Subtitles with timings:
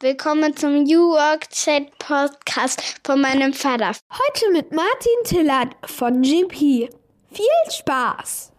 [0.00, 3.92] Willkommen zum New Work Chat Podcast von meinem Vater.
[4.12, 6.90] Heute mit Martin Tillert von GP.
[7.32, 8.52] Viel Spaß!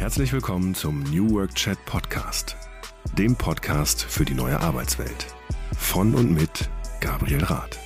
[0.00, 2.56] Herzlich willkommen zum New Work Chat Podcast,
[3.16, 5.26] dem Podcast für die neue Arbeitswelt.
[5.78, 6.68] Von und mit
[7.00, 7.83] Gabriel Rath.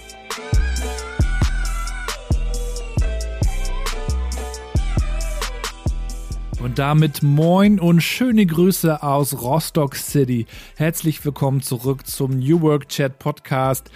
[6.60, 10.46] Und damit moin und schöne Grüße aus Rostock City.
[10.76, 13.92] Herzlich willkommen zurück zum New Work Chat Podcast,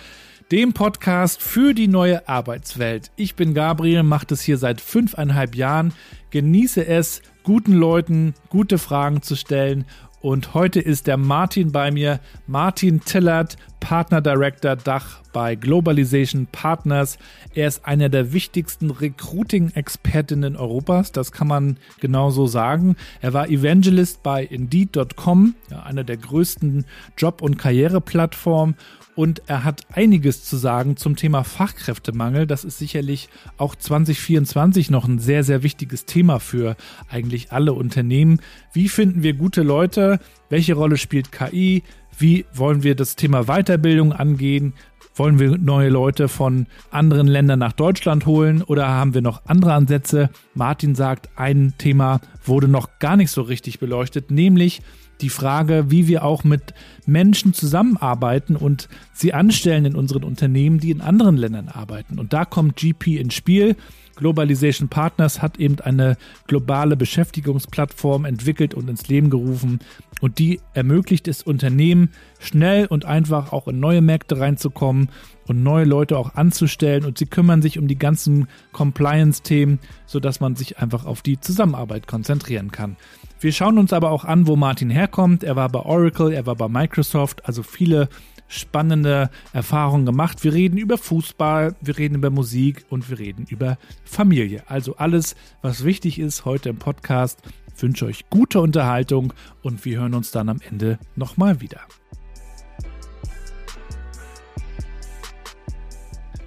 [0.52, 3.10] dem Podcast für die neue Arbeitswelt.
[3.16, 5.92] Ich bin Gabriel, mache das hier seit fünfeinhalb Jahren,
[6.30, 9.84] genieße es, guten Leuten gute Fragen zu stellen
[10.22, 12.20] und heute ist der Martin bei mir.
[12.46, 17.18] Martin Tillert, Partner Director Dach bei Globalization Partners.
[17.54, 21.10] Er ist einer der wichtigsten Recruiting-Expertinnen Europas.
[21.10, 22.96] Das kann man genauso sagen.
[23.20, 26.84] Er war Evangelist bei Indeed.com, einer der größten
[27.18, 28.76] Job- und Karriereplattformen
[29.14, 32.46] und er hat einiges zu sagen zum Thema Fachkräftemangel.
[32.46, 36.76] Das ist sicherlich auch 2024 noch ein sehr, sehr wichtiges Thema für
[37.08, 38.40] eigentlich alle Unternehmen.
[38.72, 40.18] Wie finden wir gute Leute?
[40.48, 41.82] Welche Rolle spielt KI?
[42.18, 44.74] Wie wollen wir das Thema Weiterbildung angehen?
[45.14, 49.74] Wollen wir neue Leute von anderen Ländern nach Deutschland holen oder haben wir noch andere
[49.74, 50.30] Ansätze?
[50.54, 54.80] Martin sagt, ein Thema wurde noch gar nicht so richtig beleuchtet, nämlich
[55.22, 56.74] die Frage, wie wir auch mit
[57.06, 62.18] Menschen zusammenarbeiten und sie anstellen in unseren Unternehmen, die in anderen Ländern arbeiten.
[62.18, 63.76] Und da kommt GP ins Spiel.
[64.16, 69.80] Globalization Partners hat eben eine globale Beschäftigungsplattform entwickelt und ins Leben gerufen.
[70.22, 75.08] Und die ermöglicht es Unternehmen, schnell und einfach auch in neue Märkte reinzukommen
[75.48, 77.04] und neue Leute auch anzustellen.
[77.04, 82.06] Und sie kümmern sich um die ganzen Compliance-Themen, sodass man sich einfach auf die Zusammenarbeit
[82.06, 82.96] konzentrieren kann.
[83.40, 85.42] Wir schauen uns aber auch an, wo Martin herkommt.
[85.42, 88.08] Er war bei Oracle, er war bei Microsoft, also viele
[88.46, 90.44] spannende Erfahrungen gemacht.
[90.44, 94.62] Wir reden über Fußball, wir reden über Musik und wir reden über Familie.
[94.68, 97.40] Also alles, was wichtig ist heute im Podcast.
[97.74, 101.80] Ich wünsche euch gute Unterhaltung und wir hören uns dann am Ende nochmal wieder.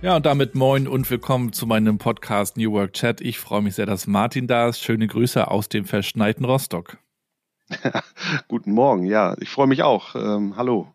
[0.01, 3.21] Ja, und damit moin und willkommen zu meinem Podcast New Work Chat.
[3.21, 4.79] Ich freue mich sehr, dass Martin da ist.
[4.79, 6.97] Schöne Grüße aus dem verschneiten Rostock.
[8.47, 10.15] Guten Morgen, ja, ich freue mich auch.
[10.15, 10.93] Ähm, hallo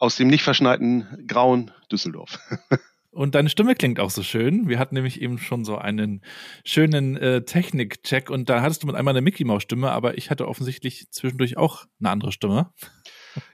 [0.00, 2.38] aus dem nicht verschneiten grauen Düsseldorf.
[3.12, 4.68] Und deine Stimme klingt auch so schön.
[4.68, 6.22] Wir hatten nämlich eben schon so einen
[6.64, 11.10] schönen äh, Technik-Check und da hattest du mit einmal eine Mickey-Maus-Stimme, aber ich hatte offensichtlich
[11.10, 12.70] zwischendurch auch eine andere Stimme.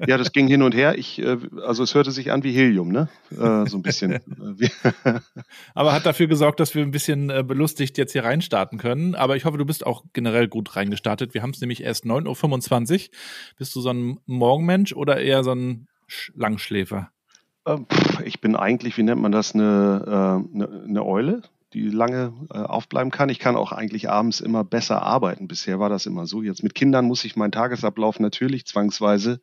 [0.07, 0.97] Ja, das ging hin und her.
[0.99, 3.09] Ich, äh, also es hörte sich an wie Helium, ne?
[3.31, 4.21] Äh, so ein bisschen.
[5.75, 9.15] Aber hat dafür gesorgt, dass wir ein bisschen äh, belustigt jetzt hier reinstarten können.
[9.15, 11.35] Aber ich hoffe, du bist auch generell gut reingestartet.
[11.35, 13.15] Wir haben es nämlich erst 9.25 Uhr.
[13.59, 15.89] Bist du so ein Morgenmensch oder eher so ein
[16.35, 17.11] Langschläfer?
[17.67, 17.87] Ähm,
[18.25, 21.43] ich bin eigentlich, wie nennt man das, eine, eine, eine Eule
[21.77, 23.29] die lange äh, aufbleiben kann.
[23.29, 25.47] Ich kann auch eigentlich abends immer besser arbeiten.
[25.47, 26.43] Bisher war das immer so.
[26.43, 29.41] Jetzt mit Kindern muss ich meinen Tagesablauf natürlich zwangsweise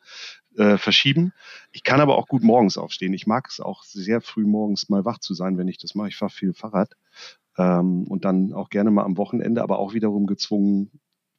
[0.57, 1.33] äh, verschieben.
[1.71, 3.13] Ich kann aber auch gut morgens aufstehen.
[3.13, 6.07] Ich mag es auch sehr früh morgens mal wach zu sein, wenn ich das mache.
[6.09, 6.93] Ich fahre viel Fahrrad
[7.57, 10.89] ähm, und dann auch gerne mal am Wochenende, aber auch wiederum gezwungen,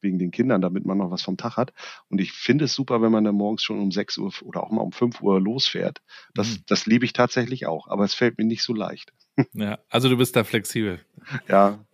[0.05, 1.73] wegen den Kindern, damit man noch was vom Tag hat.
[2.09, 4.71] Und ich finde es super, wenn man dann morgens schon um 6 Uhr oder auch
[4.71, 6.01] mal um 5 Uhr losfährt.
[6.33, 6.63] Das, mhm.
[6.67, 9.11] das liebe ich tatsächlich auch, aber es fällt mir nicht so leicht.
[9.53, 11.01] Ja, also du bist da flexibel.
[11.49, 11.85] Ja.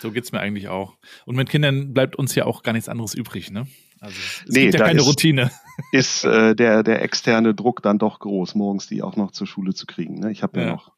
[0.00, 0.98] So geht es mir eigentlich auch.
[1.24, 3.66] Und mit Kindern bleibt uns ja auch gar nichts anderes übrig, ne?
[4.00, 5.50] Also es nee, gibt ja keine ist, Routine.
[5.92, 9.72] Ist äh, der, der externe Druck dann doch groß, morgens die auch noch zur Schule
[9.72, 10.18] zu kriegen.
[10.20, 10.30] Ne?
[10.30, 10.66] Ich habe ja.
[10.66, 10.92] ja noch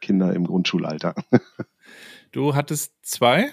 [0.00, 1.14] Kinder im Grundschulalter.
[2.34, 3.52] Du hattest zwei?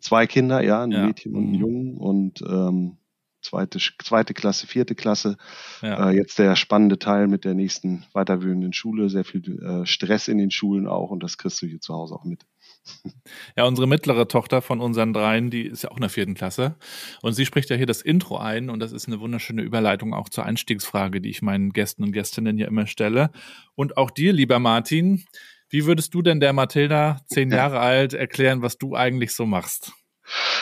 [0.00, 1.06] Zwei Kinder, ja, ein ja.
[1.06, 1.54] Mädchen und ein mhm.
[1.54, 2.96] Jungen und ähm,
[3.42, 5.36] zweite, zweite Klasse, vierte Klasse.
[5.82, 6.10] Ja.
[6.10, 10.38] Äh, jetzt der spannende Teil mit der nächsten weiterführenden Schule, sehr viel äh, Stress in
[10.38, 12.44] den Schulen auch und das kriegst du hier zu Hause auch mit.
[13.56, 16.76] Ja, unsere mittlere Tochter von unseren dreien, die ist ja auch in der vierten Klasse.
[17.20, 18.70] Und sie spricht ja hier das Intro ein.
[18.70, 22.58] Und das ist eine wunderschöne Überleitung auch zur Einstiegsfrage, die ich meinen Gästen und Gästinnen
[22.58, 23.30] ja immer stelle.
[23.74, 25.24] Und auch dir, lieber Martin,
[25.68, 29.92] wie würdest du denn der Mathilda, zehn Jahre alt, erklären, was du eigentlich so machst?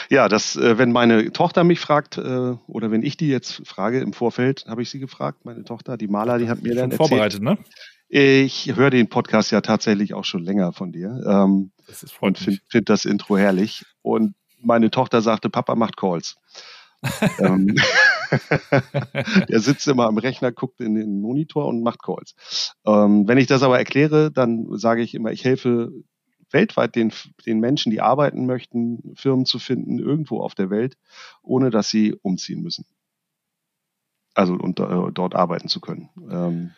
[0.08, 4.00] Ja, das, äh, wenn meine Tochter mich fragt, äh, oder wenn ich die jetzt frage
[4.00, 7.08] im Vorfeld, habe ich sie gefragt, meine Tochter, die Maler, die hat mir dann erzählt.
[7.08, 7.58] vorbereitet, ne?
[8.08, 11.22] Ich höre den Podcast ja tatsächlich auch schon länger von dir.
[11.26, 13.84] Ähm, das ist und finde find das Intro herrlich.
[14.00, 16.36] Und meine Tochter sagte, Papa macht Calls.
[17.38, 17.76] ähm,
[19.48, 22.74] der sitzt immer am Rechner, guckt in den Monitor und macht Calls.
[22.86, 25.92] Ähm, wenn ich das aber erkläre, dann sage ich immer, ich helfe
[26.50, 27.12] weltweit den,
[27.46, 30.96] den Menschen, die arbeiten möchten, Firmen zu finden, irgendwo auf der Welt,
[31.42, 32.86] ohne dass sie umziehen müssen.
[34.34, 36.10] Also und äh, dort arbeiten zu können.
[36.30, 36.70] Ähm,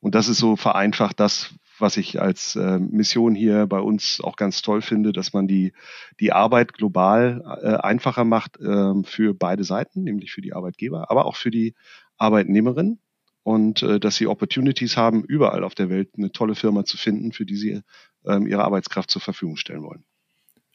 [0.00, 4.36] und das ist so vereinfacht das, was ich als äh, Mission hier bei uns auch
[4.36, 5.72] ganz toll finde, dass man die,
[6.20, 11.26] die Arbeit global äh, einfacher macht äh, für beide Seiten, nämlich für die Arbeitgeber, aber
[11.26, 11.74] auch für die
[12.16, 12.98] Arbeitnehmerin
[13.42, 17.32] und äh, dass sie Opportunities haben, überall auf der Welt eine tolle Firma zu finden,
[17.32, 17.80] für die sie
[18.28, 20.04] ähm, ihre Arbeitskraft zur Verfügung stellen wollen.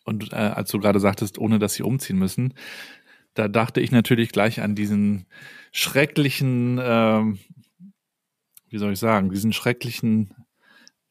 [0.06, 2.54] Und äh, als du gerade sagtest, ohne dass sie umziehen müssen,
[3.34, 5.26] da dachte ich natürlich gleich an diesen
[5.72, 7.40] schrecklichen, ähm,
[8.70, 10.34] wie soll ich sagen, diesen schrecklichen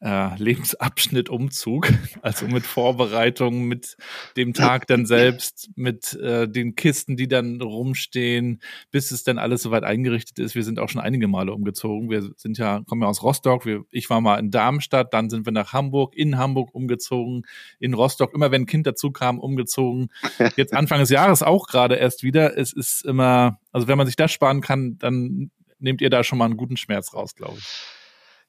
[0.03, 1.91] äh, Lebensabschnitt Umzug,
[2.21, 3.95] also mit Vorbereitungen, mit
[4.35, 8.61] dem Tag dann selbst, mit äh, den Kisten, die dann rumstehen,
[8.91, 10.55] bis es dann alles soweit eingerichtet ist.
[10.55, 12.09] Wir sind auch schon einige Male umgezogen.
[12.09, 13.65] Wir sind ja, kommen ja aus Rostock.
[13.65, 17.43] Wir, ich war mal in Darmstadt, dann sind wir nach Hamburg, in Hamburg umgezogen,
[17.79, 20.09] in Rostock, immer wenn ein Kind dazu kam, umgezogen.
[20.57, 22.57] Jetzt Anfang des Jahres auch gerade erst wieder.
[22.57, 25.49] Es ist immer, also wenn man sich das sparen kann, dann
[25.79, 27.65] nehmt ihr da schon mal einen guten Schmerz raus, glaube ich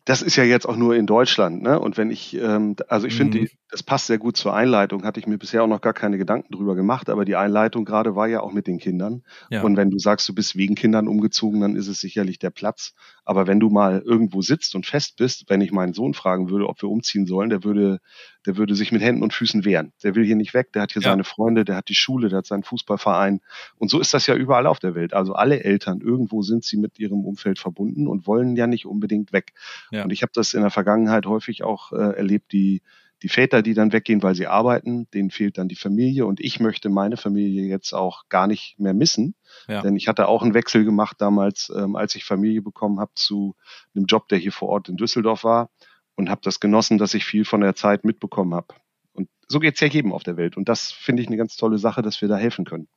[0.05, 1.81] das ist ja jetzt auch nur in Deutschland, ne?
[1.81, 3.33] Und wenn ich, ähm, also ich mhm.
[3.33, 6.19] finde, das passt sehr gut zur Einleitung, hatte ich mir bisher auch noch gar keine
[6.19, 9.23] Gedanken drüber gemacht, aber die Einleitung gerade war ja auch mit den Kindern.
[9.49, 9.63] Ja.
[9.63, 12.95] Und wenn du sagst, du bist wegen Kindern umgezogen, dann ist es sicherlich der Platz.
[13.25, 16.69] Aber wenn du mal irgendwo sitzt und fest bist, wenn ich meinen Sohn fragen würde,
[16.69, 18.01] ob wir umziehen sollen, der würde,
[18.47, 19.93] der würde sich mit Händen und Füßen wehren.
[20.03, 21.11] Der will hier nicht weg, der hat hier ja.
[21.11, 23.41] seine Freunde, der hat die Schule, der hat seinen Fußballverein.
[23.77, 25.15] Und so ist das ja überall auf der Welt.
[25.15, 29.33] Also alle Eltern, irgendwo sind sie mit ihrem Umfeld verbunden und wollen ja nicht unbedingt
[29.33, 29.55] weg.
[29.91, 30.05] Ja.
[30.05, 32.83] Und ich habe das in der Vergangenheit häufig auch äh, erlebt, die
[33.23, 36.61] die Väter, die dann weggehen, weil sie arbeiten, denen fehlt dann die Familie und ich
[36.61, 39.35] möchte meine Familie jetzt auch gar nicht mehr missen,
[39.67, 39.81] ja.
[39.81, 43.57] denn ich hatte auch einen Wechsel gemacht damals, ähm, als ich Familie bekommen habe zu
[43.95, 45.71] einem Job, der hier vor Ort in Düsseldorf war
[46.17, 48.75] und habe das genossen, dass ich viel von der Zeit mitbekommen habe.
[49.13, 51.57] Und so geht es ja jedem auf der Welt und das finde ich eine ganz
[51.57, 52.89] tolle Sache, dass wir da helfen können.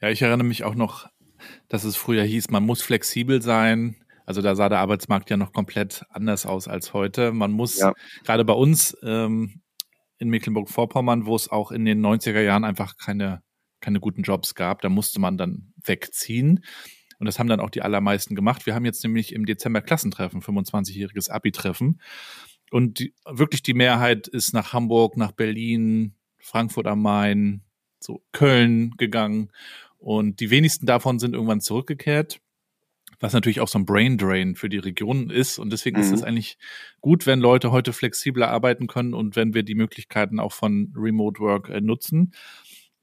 [0.00, 1.08] Ja, ich erinnere mich auch noch,
[1.68, 3.96] dass es früher hieß, man muss flexibel sein,
[4.26, 7.32] also da sah der Arbeitsmarkt ja noch komplett anders aus als heute.
[7.32, 7.92] Man muss ja.
[8.24, 9.62] gerade bei uns ähm,
[10.18, 13.42] in Mecklenburg-Vorpommern, wo es auch in den 90er Jahren einfach keine,
[13.80, 16.64] keine guten Jobs gab, da musste man dann wegziehen.
[17.22, 18.66] Und das haben dann auch die allermeisten gemacht.
[18.66, 22.00] Wir haben jetzt nämlich im Dezember Klassentreffen, 25-jähriges Abi-Treffen.
[22.72, 27.62] Und die, wirklich die Mehrheit ist nach Hamburg, nach Berlin, Frankfurt am Main,
[28.00, 29.52] so Köln gegangen.
[29.98, 32.40] Und die wenigsten davon sind irgendwann zurückgekehrt
[33.20, 35.60] was natürlich auch so ein Brain Drain für die Region ist.
[35.60, 36.02] Und deswegen mhm.
[36.02, 36.58] ist es eigentlich
[37.00, 41.38] gut, wenn Leute heute flexibler arbeiten können und wenn wir die Möglichkeiten auch von Remote
[41.38, 42.34] Work äh, nutzen.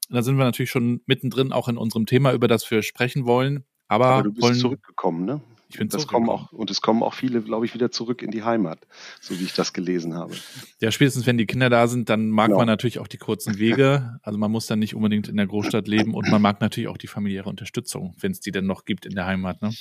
[0.09, 3.63] Da sind wir natürlich schon mittendrin auch in unserem Thema, über das wir sprechen wollen.
[3.89, 5.41] Aber, Aber du bist wollen, zurückgekommen, ne?
[5.71, 8.31] Ich bin das kommen auch und es kommen auch viele, glaube ich, wieder zurück in
[8.31, 8.79] die Heimat,
[9.21, 10.33] so wie ich das gelesen habe.
[10.79, 12.57] Ja, spätestens wenn die Kinder da sind, dann mag genau.
[12.57, 14.19] man natürlich auch die kurzen Wege.
[14.23, 16.97] Also man muss dann nicht unbedingt in der Großstadt leben und man mag natürlich auch
[16.97, 19.61] die familiäre Unterstützung, wenn es die denn noch gibt in der Heimat.
[19.61, 19.71] Ne?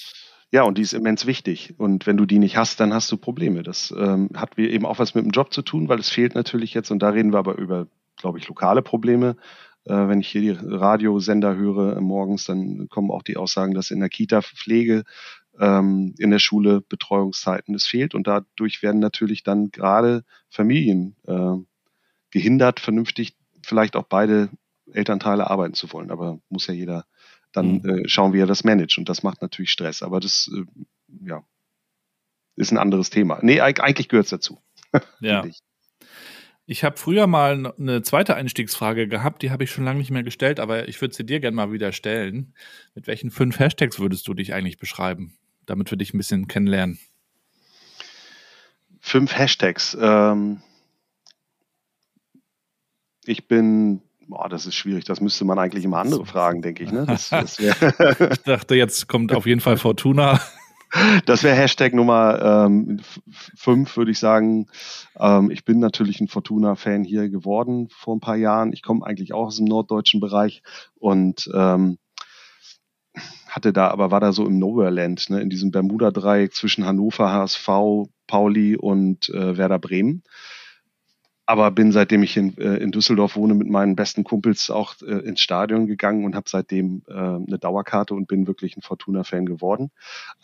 [0.51, 1.75] Ja, und die ist immens wichtig.
[1.79, 3.63] Und wenn du die nicht hast, dann hast du Probleme.
[3.63, 6.75] Das ähm, hat eben auch was mit dem Job zu tun, weil es fehlt natürlich
[6.75, 9.37] jetzt, und da reden wir aber über, glaube ich, lokale Probleme.
[9.89, 13.91] Äh, wenn ich hier die Radiosender höre äh, morgens, dann kommen auch die Aussagen, dass
[13.91, 15.05] in der Kita Pflege
[15.59, 21.57] ähm, in der Schule Betreuungszeiten es fehlt und dadurch werden natürlich dann gerade Familien äh,
[22.31, 24.51] gehindert, vernünftig vielleicht auch beide
[24.93, 26.11] Elternteile arbeiten zu wollen.
[26.11, 27.07] Aber muss ja jeder
[27.53, 27.89] dann mhm.
[28.05, 30.03] äh, schauen, wie er das managt und das macht natürlich Stress.
[30.03, 30.65] Aber das äh,
[31.27, 31.43] ja
[32.57, 33.39] ist ein anderes Thema.
[33.41, 34.61] Nee, eigentlich gehört es dazu.
[35.21, 35.45] ja.
[36.71, 40.23] Ich, habe früher mal eine zweite Einstiegsfrage gehabt, die habe ich schon lange nicht mehr
[40.23, 42.53] gestellt, aber ich würde sie dir gerne mal wieder stellen.
[42.95, 45.39] Mit welchen fünf Hashtags würdest du dich eigentlich beschreiben?
[45.69, 46.99] damit wir dich ein bisschen kennenlernen?
[49.01, 49.97] Fünf Hashtags.
[50.01, 50.61] Ähm,
[53.25, 55.05] ich bin, boah, das ist schwierig.
[55.05, 56.91] Das müsste man eigentlich immer andere fragen, denke ich.
[56.91, 57.07] Ne?
[57.07, 60.41] Das, das ich dachte, jetzt kommt auf jeden Fall Fortuna.
[61.27, 63.01] Das wäre Hashtag Nummer ähm,
[63.55, 64.69] fünf, würde ich sagen.
[65.19, 68.73] Ähm, ich bin natürlich ein Fortuna-Fan hier geworden vor ein paar Jahren.
[68.73, 70.63] Ich komme eigentlich auch aus dem norddeutschen Bereich
[70.95, 71.99] und ähm,
[73.49, 77.69] hatte da, aber war da so im Nowhere-Land, ne, in diesem Bermuda-Dreieck zwischen Hannover, HSV,
[78.27, 80.23] Pauli und äh, Werder Bremen
[81.49, 85.27] aber bin seitdem ich in, äh, in Düsseldorf wohne mit meinen besten Kumpels auch äh,
[85.27, 89.91] ins Stadion gegangen und habe seitdem äh, eine Dauerkarte und bin wirklich ein Fortuna-Fan geworden.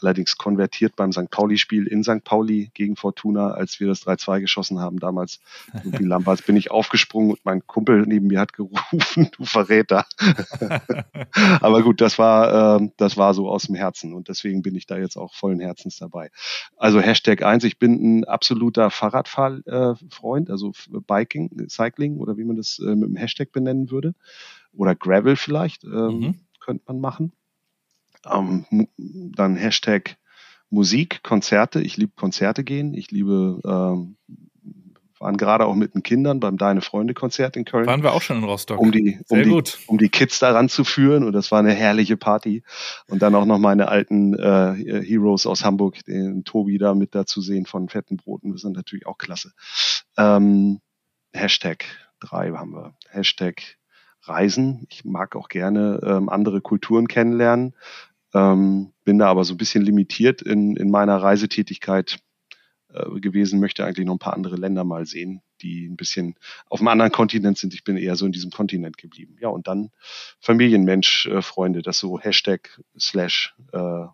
[0.00, 1.30] Allerdings konvertiert beim St.
[1.30, 2.24] Pauli-Spiel in St.
[2.24, 5.40] Pauli gegen Fortuna, als wir das 3-2 geschossen haben damals.
[5.82, 10.06] Wie Lamberts bin ich aufgesprungen und mein Kumpel neben mir hat gerufen, du Verräter.
[11.60, 14.86] aber gut, das war, äh, das war so aus dem Herzen und deswegen bin ich
[14.86, 16.30] da jetzt auch vollen Herzens dabei.
[16.78, 22.78] Also Hashtag eins, ich bin ein absoluter Fahrradfahrfreund, also Biking, Cycling oder wie man das
[22.78, 24.14] äh, mit dem Hashtag benennen würde.
[24.72, 26.34] Oder Gravel vielleicht, ähm, mhm.
[26.60, 27.32] könnte man machen.
[28.30, 28.64] Ähm,
[28.96, 30.16] dann Hashtag
[30.70, 31.80] Musik, Konzerte.
[31.80, 32.94] Ich liebe Konzerte gehen.
[32.94, 34.16] Ich liebe ähm,
[35.20, 37.86] waren gerade auch mit den Kindern beim Deine Freunde Konzert in Köln.
[37.86, 38.78] Waren wir auch schon in Rostock.
[38.78, 39.78] Um die, um Sehr die, gut.
[39.86, 42.62] um die Kids daran zu führen und das war eine herrliche Party.
[43.08, 47.40] Und dann auch noch meine alten äh, Heroes aus Hamburg, den Tobi da mit dazu
[47.40, 48.52] sehen von Fetten Broten.
[48.52, 49.52] Das sind natürlich auch klasse.
[50.16, 50.80] Ähm,
[51.32, 51.84] Hashtag
[52.20, 52.94] drei haben wir.
[53.08, 53.76] Hashtag
[54.22, 54.86] Reisen.
[54.90, 57.74] Ich mag auch gerne ähm, andere Kulturen kennenlernen.
[58.32, 62.18] Ähm, bin da aber so ein bisschen limitiert in, in meiner Reisetätigkeit
[62.94, 66.36] äh, gewesen, möchte eigentlich noch ein paar andere Länder mal sehen, die ein bisschen
[66.68, 67.74] auf einem anderen Kontinent sind.
[67.74, 69.36] Ich bin eher so in diesem Kontinent geblieben.
[69.40, 69.90] Ja, und dann
[70.40, 74.06] Familienmensch, äh, Freunde, das so Hashtag slash äh,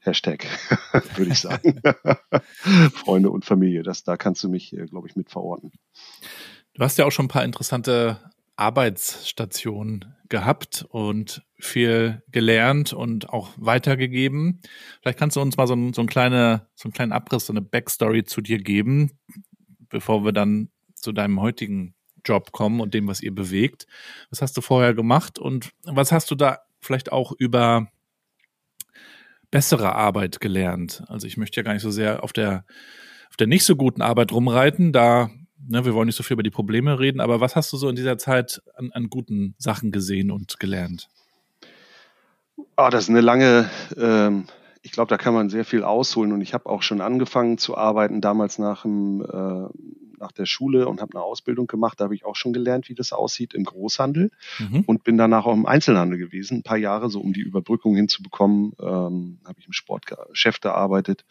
[0.00, 0.46] Hashtag,
[1.16, 1.80] würde ich sagen.
[2.94, 5.72] Freunde und Familie, das, da kannst du mich, äh, glaube ich, mit verorten.
[6.74, 8.18] Du hast ja auch schon ein paar interessante
[8.60, 14.60] Arbeitsstation gehabt und viel gelernt und auch weitergegeben.
[15.00, 17.62] Vielleicht kannst du uns mal so, so, ein kleine, so einen kleinen Abriss, so eine
[17.62, 19.18] Backstory zu dir geben,
[19.88, 23.86] bevor wir dann zu deinem heutigen Job kommen und dem, was ihr bewegt.
[24.28, 27.90] Was hast du vorher gemacht und was hast du da vielleicht auch über
[29.50, 31.02] bessere Arbeit gelernt?
[31.08, 32.66] Also ich möchte ja gar nicht so sehr auf der
[33.30, 34.92] auf der nicht so guten Arbeit rumreiten.
[34.92, 35.30] Da
[35.70, 37.88] ne, wir wollen nicht so viel über die Probleme reden, aber was hast du so
[37.88, 41.08] in dieser Zeit an, an guten Sachen gesehen und gelernt?
[42.76, 44.44] Oh, das ist eine lange, ähm,
[44.82, 47.76] ich glaube, da kann man sehr viel ausholen und ich habe auch schon angefangen zu
[47.76, 49.68] arbeiten, damals nach, dem, äh,
[50.18, 52.00] nach der Schule und habe eine Ausbildung gemacht.
[52.00, 54.82] Da habe ich auch schon gelernt, wie das aussieht im Großhandel mhm.
[54.86, 58.72] und bin danach auch im Einzelhandel gewesen, ein paar Jahre, so um die Überbrückung hinzubekommen,
[58.80, 61.24] ähm, habe ich im Sportgeschäft gearbeitet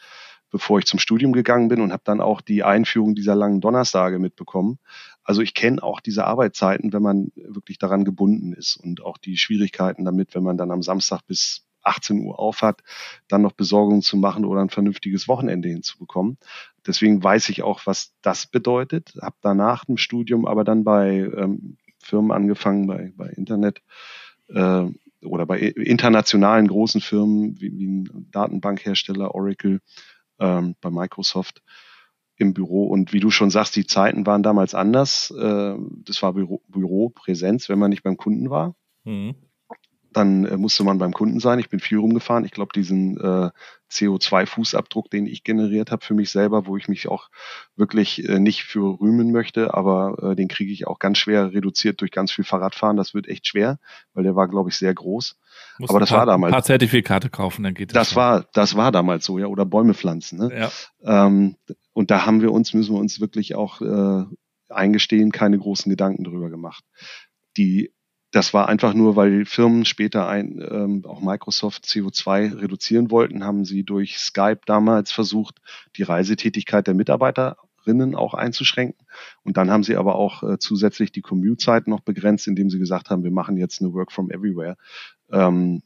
[0.49, 4.19] bevor ich zum Studium gegangen bin und habe dann auch die Einführung dieser langen Donnerstage
[4.19, 4.79] mitbekommen.
[5.23, 9.37] Also ich kenne auch diese Arbeitszeiten, wenn man wirklich daran gebunden ist und auch die
[9.37, 12.81] Schwierigkeiten damit, wenn man dann am Samstag bis 18 Uhr auf hat,
[13.27, 16.37] dann noch Besorgungen zu machen oder ein vernünftiges Wochenende hinzubekommen.
[16.85, 19.13] Deswegen weiß ich auch, was das bedeutet.
[19.21, 23.81] Habe danach im Studium aber dann bei ähm, Firmen angefangen, bei, bei Internet
[24.47, 24.85] äh,
[25.21, 29.81] oder bei internationalen großen Firmen wie, wie ein Datenbankhersteller Oracle
[30.39, 31.61] ähm, bei Microsoft
[32.35, 32.87] im Büro.
[32.87, 35.31] Und wie du schon sagst, die Zeiten waren damals anders.
[35.31, 38.75] Äh, das war Büro, Büropräsenz, wenn man nicht beim Kunden war.
[39.03, 39.35] Mhm
[40.11, 41.59] dann äh, musste man beim Kunden sein.
[41.59, 42.45] Ich bin viel rumgefahren.
[42.45, 43.49] Ich glaube, diesen äh,
[43.91, 47.29] CO2-Fußabdruck, den ich generiert habe für mich selber, wo ich mich auch
[47.75, 52.01] wirklich äh, nicht für rühmen möchte, aber äh, den kriege ich auch ganz schwer reduziert
[52.01, 52.97] durch ganz viel Fahrradfahren.
[52.97, 53.79] Das wird echt schwer,
[54.13, 55.37] weil der war, glaube ich, sehr groß.
[55.79, 56.51] Musst aber das paar, war damals.
[56.51, 58.09] Ein paar Zertifikate kaufen, dann geht das.
[58.09, 60.39] Das war, das war damals so, ja, oder Bäume pflanzen.
[60.39, 60.69] Ne?
[61.03, 61.25] Ja.
[61.25, 61.55] Ähm,
[61.93, 64.25] und da haben wir uns, müssen wir uns wirklich auch äh,
[64.69, 66.83] eingestehen, keine großen Gedanken drüber gemacht.
[67.57, 67.91] Die
[68.31, 73.65] das war einfach nur, weil Firmen später ein, ähm, auch Microsoft CO2 reduzieren wollten, haben
[73.65, 75.59] sie durch Skype damals versucht,
[75.95, 79.05] die Reisetätigkeit der Mitarbeiterinnen auch einzuschränken.
[79.43, 83.09] Und dann haben sie aber auch äh, zusätzlich die Commute-Zeit noch begrenzt, indem sie gesagt
[83.09, 84.77] haben, wir machen jetzt eine Work from Everywhere.
[85.31, 85.81] Ähm,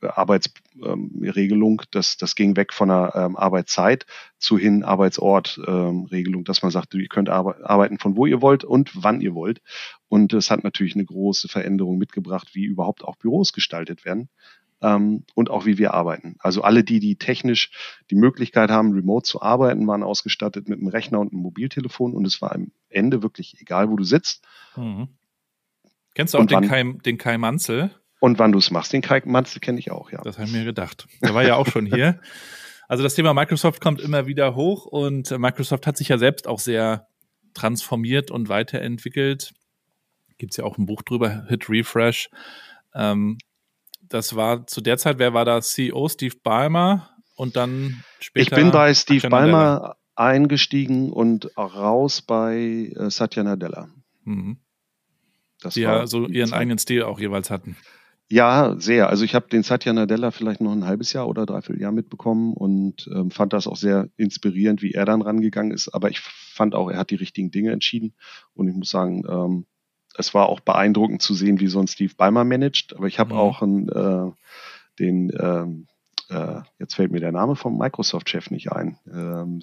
[0.00, 1.80] Arbeitsregelung.
[1.80, 4.06] Ähm, das, das ging weg von einer ähm, Arbeitszeit
[4.38, 8.90] zu hin Arbeitsort-Regelung, ähm, dass man sagt, ihr könnt arbeiten von wo ihr wollt und
[8.94, 9.62] wann ihr wollt.
[10.08, 14.28] Und es hat natürlich eine große Veränderung mitgebracht, wie überhaupt auch Büros gestaltet werden
[14.82, 16.36] ähm, und auch wie wir arbeiten.
[16.38, 17.70] Also alle die, die technisch
[18.10, 22.26] die Möglichkeit haben, remote zu arbeiten, waren ausgestattet mit einem Rechner und einem Mobiltelefon und
[22.26, 24.44] es war am Ende wirklich egal, wo du sitzt.
[24.76, 25.08] Mhm.
[26.14, 27.90] Kennst du auch den Kai, den Kai Manzel?
[28.24, 28.90] Und wann du es machst.
[28.94, 30.18] Den Kai Manzel kenne ich auch, ja.
[30.22, 31.06] Das habe ich mir gedacht.
[31.20, 32.18] Der war ja auch schon hier.
[32.86, 36.58] Also das Thema Microsoft kommt immer wieder hoch und Microsoft hat sich ja selbst auch
[36.58, 37.08] sehr
[37.54, 39.54] transformiert und weiterentwickelt.
[40.36, 42.28] Gibt es ja auch ein Buch drüber, Hit Refresh.
[42.94, 43.38] Ähm,
[44.02, 46.08] das war zu der Zeit, wer war da CEO?
[46.10, 48.52] Steve Ballmer und dann später.
[48.52, 53.88] Ich bin bei Steve Ballmer eingestiegen und raus bei äh, Satya Nadella.
[54.24, 54.58] Mhm.
[55.74, 56.58] Die ja so ihren Zeit.
[56.58, 57.78] eigenen Stil auch jeweils hatten.
[58.30, 59.10] Ja, sehr.
[59.10, 62.54] Also ich habe den Satya Nadella vielleicht noch ein halbes Jahr oder dreiviertel Jahr mitbekommen
[62.54, 65.88] und ähm, fand das auch sehr inspirierend, wie er dann rangegangen ist.
[65.88, 68.14] Aber ich fand auch, er hat die richtigen Dinge entschieden.
[68.54, 69.66] Und ich muss sagen, ähm,
[70.16, 72.96] es war auch beeindruckend zu sehen, wie so ein Steve Ballmer managt.
[72.96, 73.40] Aber ich habe mhm.
[73.40, 74.32] auch einen, äh,
[74.98, 75.86] den, ähm,
[76.30, 78.98] äh, jetzt fällt mir der Name vom Microsoft-Chef nicht ein.
[79.12, 79.60] Ähm,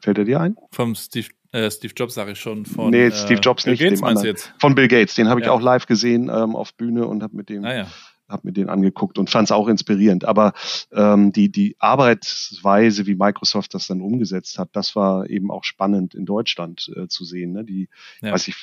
[0.00, 0.56] fällt er dir ein?
[0.70, 2.90] Vom Steve äh, Steve Jobs sage ich schon von.
[2.90, 3.78] Nee, Steve äh, Jobs nicht.
[3.78, 4.52] Bill Gates meinst jetzt?
[4.58, 5.14] Von Bill Gates.
[5.14, 5.52] Den habe ich ja.
[5.52, 7.86] auch live gesehen ähm, auf Bühne und habe mit dem ah, ja.
[8.28, 10.24] habe mir den angeguckt und fand es auch inspirierend.
[10.24, 10.52] Aber
[10.92, 16.14] ähm, die, die Arbeitsweise, wie Microsoft das dann umgesetzt hat, das war eben auch spannend
[16.14, 17.52] in Deutschland äh, zu sehen.
[17.52, 17.64] Ne?
[17.64, 17.88] Die,
[18.20, 18.32] ja.
[18.32, 18.54] weiß ich,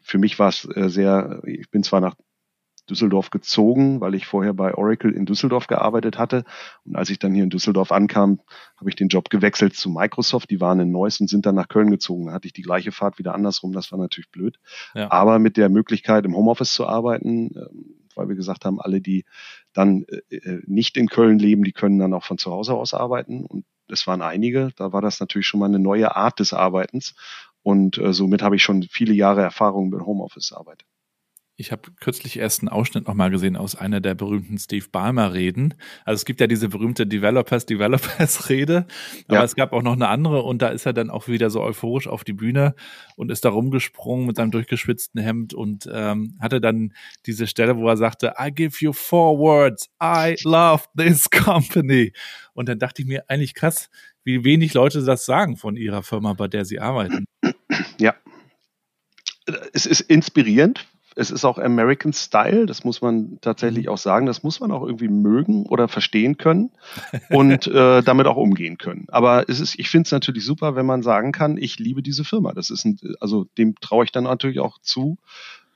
[0.00, 2.16] für mich war es äh, sehr, ich bin zwar nach
[2.92, 6.44] Düsseldorf gezogen, weil ich vorher bei Oracle in Düsseldorf gearbeitet hatte.
[6.84, 8.40] Und als ich dann hier in Düsseldorf ankam,
[8.76, 10.50] habe ich den Job gewechselt zu Microsoft.
[10.50, 12.26] Die waren in Neuss und sind dann nach Köln gezogen.
[12.26, 13.72] Da hatte ich die gleiche Fahrt wieder andersrum.
[13.72, 14.58] Das war natürlich blöd.
[14.94, 15.10] Ja.
[15.10, 19.24] Aber mit der Möglichkeit, im Homeoffice zu arbeiten, ähm, weil wir gesagt haben, alle, die
[19.72, 22.92] dann äh, äh, nicht in Köln leben, die können dann auch von zu Hause aus
[22.92, 23.46] arbeiten.
[23.46, 24.70] Und es waren einige.
[24.76, 27.14] Da war das natürlich schon mal eine neue Art des Arbeitens.
[27.62, 30.84] Und äh, somit habe ich schon viele Jahre Erfahrung mit Homeoffice-Arbeit.
[31.62, 35.74] Ich habe kürzlich erst einen Ausschnitt nochmal gesehen aus einer der berühmten Steve Ballmer Reden.
[36.04, 38.84] Also es gibt ja diese berühmte Developers, Developers Rede,
[39.28, 39.44] aber ja.
[39.44, 42.08] es gab auch noch eine andere und da ist er dann auch wieder so euphorisch
[42.08, 42.74] auf die Bühne
[43.14, 46.94] und ist da rumgesprungen mit seinem durchgeschwitzten Hemd und ähm, hatte dann
[47.26, 52.12] diese Stelle, wo er sagte, I give you four words, I love this company.
[52.54, 53.88] Und dann dachte ich mir eigentlich krass,
[54.24, 57.24] wie wenig Leute das sagen von ihrer Firma, bei der sie arbeiten.
[58.00, 58.16] Ja,
[59.72, 63.92] es ist inspirierend, es ist auch American Style, das muss man tatsächlich mhm.
[63.92, 64.26] auch sagen.
[64.26, 66.70] Das muss man auch irgendwie mögen oder verstehen können
[67.30, 69.06] und äh, damit auch umgehen können.
[69.08, 72.24] Aber es ist, ich finde es natürlich super, wenn man sagen kann, ich liebe diese
[72.24, 72.52] Firma.
[72.52, 75.18] Das ist ein, also dem traue ich dann natürlich auch zu,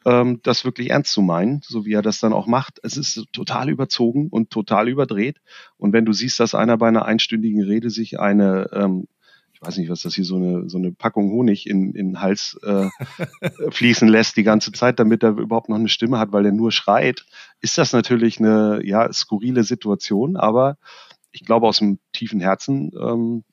[0.06, 2.78] ähm, das wirklich ernst zu meinen, so wie er das dann auch macht.
[2.82, 5.40] Es ist total überzogen und total überdreht.
[5.76, 9.08] Und wenn du siehst, dass einer bei einer einstündigen Rede sich eine ähm,
[9.56, 12.20] ich weiß nicht, was das hier so eine, so eine Packung Honig in, in den
[12.20, 12.90] Hals äh,
[13.70, 16.72] fließen lässt die ganze Zeit, damit er überhaupt noch eine Stimme hat, weil er nur
[16.72, 17.24] schreit,
[17.62, 20.76] ist das natürlich eine ja, skurrile Situation, aber
[21.32, 23.44] ich glaube aus dem tiefen Herzen, ähm,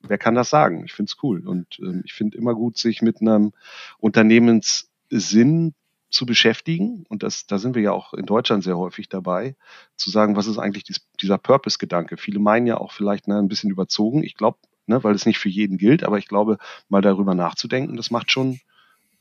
[0.00, 0.84] wer kann das sagen?
[0.84, 3.52] Ich finde es cool und ähm, ich finde immer gut, sich mit einem
[3.98, 5.74] Unternehmenssinn
[6.10, 7.04] zu beschäftigen.
[7.08, 9.54] Und das, da sind wir ja auch in Deutschland sehr häufig dabei,
[9.94, 12.16] zu sagen, was ist eigentlich dies, dieser Purpose-Gedanke?
[12.16, 14.24] Viele meinen ja auch vielleicht na, ein bisschen überzogen.
[14.24, 16.04] Ich glaube, ne, weil es nicht für jeden gilt.
[16.04, 16.58] Aber ich glaube,
[16.88, 18.60] mal darüber nachzudenken, das macht schon,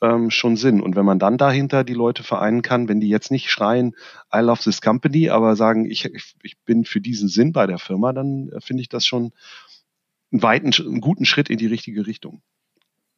[0.01, 0.81] ähm, schon Sinn.
[0.81, 3.95] Und wenn man dann dahinter die Leute vereinen kann, wenn die jetzt nicht schreien,
[4.33, 6.05] I love this company, aber sagen, ich,
[6.43, 9.31] ich, bin für diesen Sinn bei der Firma, dann äh, finde ich das schon
[10.31, 12.41] einen weiten, einen guten Schritt in die richtige Richtung.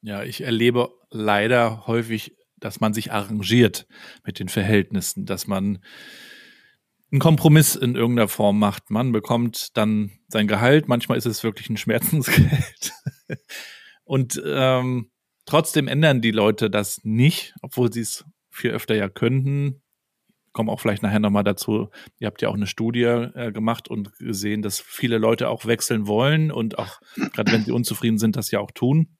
[0.01, 3.87] Ja, ich erlebe leider häufig, dass man sich arrangiert
[4.25, 5.79] mit den Verhältnissen, dass man
[7.13, 8.89] einen Kompromiss in irgendeiner Form macht.
[8.89, 12.91] Man bekommt dann sein Gehalt, manchmal ist es wirklich ein Schmerzensgeld.
[14.03, 15.11] Und ähm,
[15.45, 19.83] trotzdem ändern die Leute das nicht, obwohl sie es viel öfter ja könnten.
[20.53, 21.89] Kommen auch vielleicht nachher nochmal dazu.
[22.17, 26.07] Ihr habt ja auch eine Studie äh, gemacht und gesehen, dass viele Leute auch wechseln
[26.07, 26.99] wollen und auch,
[27.33, 29.17] gerade wenn sie unzufrieden sind, das ja auch tun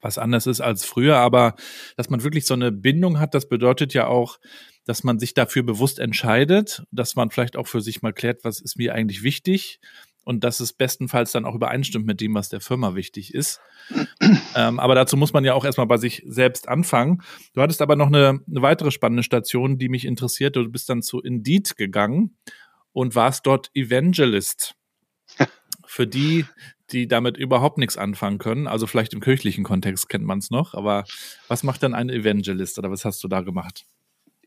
[0.00, 1.54] was anders ist als früher, aber
[1.96, 4.38] dass man wirklich so eine Bindung hat, das bedeutet ja auch,
[4.84, 8.60] dass man sich dafür bewusst entscheidet, dass man vielleicht auch für sich mal klärt, was
[8.60, 9.80] ist mir eigentlich wichtig
[10.24, 13.60] und dass es bestenfalls dann auch übereinstimmt mit dem, was der Firma wichtig ist.
[14.56, 17.22] ähm, aber dazu muss man ja auch erstmal bei sich selbst anfangen.
[17.54, 20.56] Du hattest aber noch eine, eine weitere spannende Station, die mich interessiert.
[20.56, 22.36] Du bist dann zu Indeed gegangen
[22.92, 24.74] und warst dort Evangelist.
[25.86, 26.46] Für die,
[26.90, 30.74] die damit überhaupt nichts anfangen können, also vielleicht im kirchlichen Kontext kennt man es noch,
[30.74, 31.04] aber
[31.46, 33.84] was macht dann ein Evangelist oder was hast du da gemacht?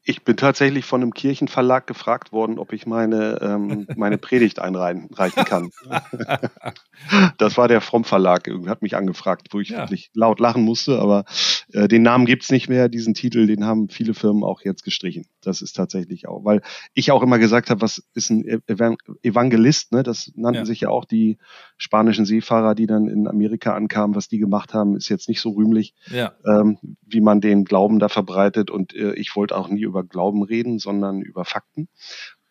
[0.10, 5.10] Ich bin tatsächlich von einem Kirchenverlag gefragt worden, ob ich meine, ähm, meine Predigt einreichen
[5.44, 5.70] kann.
[7.38, 9.80] das war der Fromm Verlag, hat mich angefragt, wo ich ja.
[9.80, 11.26] wirklich laut lachen musste, aber
[11.74, 15.26] äh, den Namen gibt's nicht mehr, diesen Titel, den haben viele Firmen auch jetzt gestrichen.
[15.42, 16.62] Das ist tatsächlich auch, weil
[16.94, 18.46] ich auch immer gesagt habe, was ist ein
[19.24, 20.04] Evangelist, ne?
[20.04, 20.66] Das nannten ja.
[20.66, 21.38] sich ja auch die
[21.78, 25.52] spanischen Seefahrer, die dann in Amerika ankamen, was die gemacht haben, ist jetzt nicht so
[25.52, 26.34] rühmlich, ja.
[26.46, 28.72] ähm, wie man den Glauben da verbreitet.
[28.72, 31.88] Und äh, ich wollte auch nie über Glauben reden, sondern über Fakten.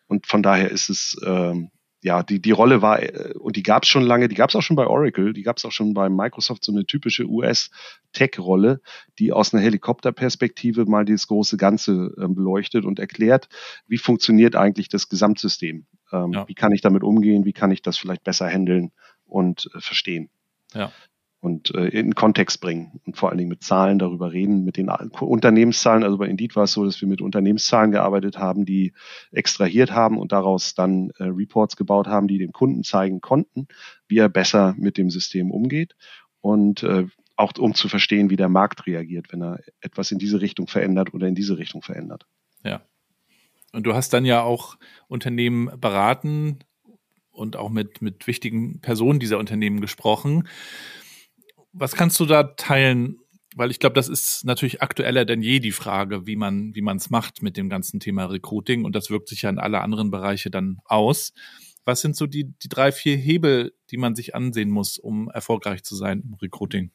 [0.07, 1.69] Und von daher ist es, ähm,
[2.01, 4.55] ja, die, die Rolle war, äh, und die gab es schon lange, die gab es
[4.55, 8.79] auch schon bei Oracle, die gab es auch schon bei Microsoft, so eine typische US-Tech-Rolle,
[9.19, 13.49] die aus einer Helikopterperspektive mal dieses große Ganze äh, beleuchtet und erklärt,
[13.87, 15.85] wie funktioniert eigentlich das Gesamtsystem.
[16.13, 16.47] Ähm, ja.
[16.47, 18.91] Wie kann ich damit umgehen, wie kann ich das vielleicht besser handeln
[19.27, 20.29] und äh, verstehen.
[20.73, 20.91] Ja
[21.39, 24.89] und äh, in Kontext bringen und vor allen Dingen mit Zahlen darüber reden, mit den
[24.89, 26.03] Unternehmenszahlen.
[26.03, 28.93] Also bei Indeed war es so, dass wir mit Unternehmenszahlen gearbeitet haben, die
[29.31, 33.67] extrahiert haben und daraus dann äh, Reports gebaut haben, die dem Kunden zeigen konnten,
[34.07, 35.95] wie er besser mit dem System umgeht
[36.41, 40.41] und äh, auch um zu verstehen, wie der Markt reagiert, wenn er etwas in diese
[40.41, 42.25] Richtung verändert oder in diese Richtung verändert.
[42.63, 42.81] Ja.
[43.73, 46.59] Und du hast dann ja auch Unternehmen beraten
[47.37, 50.47] und auch mit, mit wichtigen Personen dieser Unternehmen gesprochen.
[51.73, 53.17] Was kannst du da teilen?
[53.57, 56.97] weil ich glaube, das ist natürlich aktueller denn je die Frage, wie man wie man
[56.97, 60.11] es macht mit dem ganzen Thema Recruiting und das wirkt sich ja in alle anderen
[60.11, 61.33] Bereiche dann aus.
[61.83, 65.83] Was sind so die, die drei, vier Hebel, die man sich ansehen muss, um erfolgreich
[65.83, 66.91] zu sein im Recruiting?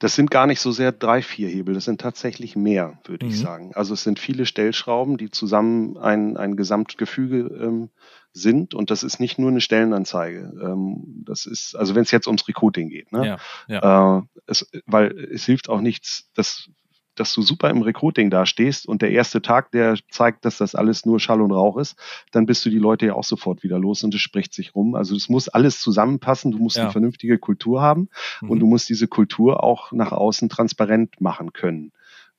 [0.00, 3.32] Das sind gar nicht so sehr drei, vier Hebel, das sind tatsächlich mehr, würde mhm.
[3.32, 3.70] ich sagen.
[3.74, 7.90] Also es sind viele Stellschrauben, die zusammen ein, ein Gesamtgefüge ähm,
[8.32, 10.52] sind und das ist nicht nur eine Stellenanzeige.
[10.62, 13.26] Ähm, das ist, also wenn es jetzt ums Recruiting geht, ne?
[13.26, 14.18] Ja, ja.
[14.18, 16.68] Äh, es, weil es hilft auch nichts, das
[17.14, 21.04] dass du super im Recruiting dastehst und der erste Tag, der zeigt, dass das alles
[21.04, 21.96] nur Schall und Rauch ist,
[22.30, 24.94] dann bist du die Leute ja auch sofort wieder los und es spricht sich rum.
[24.94, 26.84] Also es muss alles zusammenpassen, du musst ja.
[26.84, 28.08] eine vernünftige Kultur haben
[28.40, 28.50] mhm.
[28.50, 31.92] und du musst diese Kultur auch nach außen transparent machen können.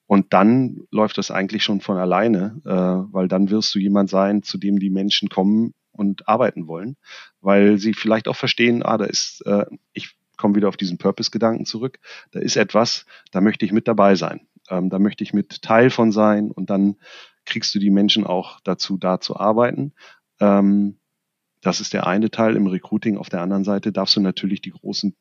[0.06, 4.44] Und dann läuft das eigentlich schon von alleine, äh, weil dann wirst du jemand sein,
[4.44, 6.98] zu dem die Menschen kommen und arbeiten wollen,
[7.42, 11.66] weil sie vielleicht auch verstehen, ah, da ist, äh, ich komme wieder auf diesen Purpose-Gedanken
[11.66, 12.00] zurück,
[12.32, 14.48] da ist etwas, da möchte ich mit dabei sein.
[14.70, 16.96] Ähm, da möchte ich mit Teil von sein und dann
[17.46, 19.94] kriegst du die Menschen auch dazu, da zu arbeiten.
[20.40, 20.98] Ähm,
[21.62, 23.18] das ist der eine Teil im Recruiting.
[23.18, 25.16] Auf der anderen Seite darfst du natürlich die großen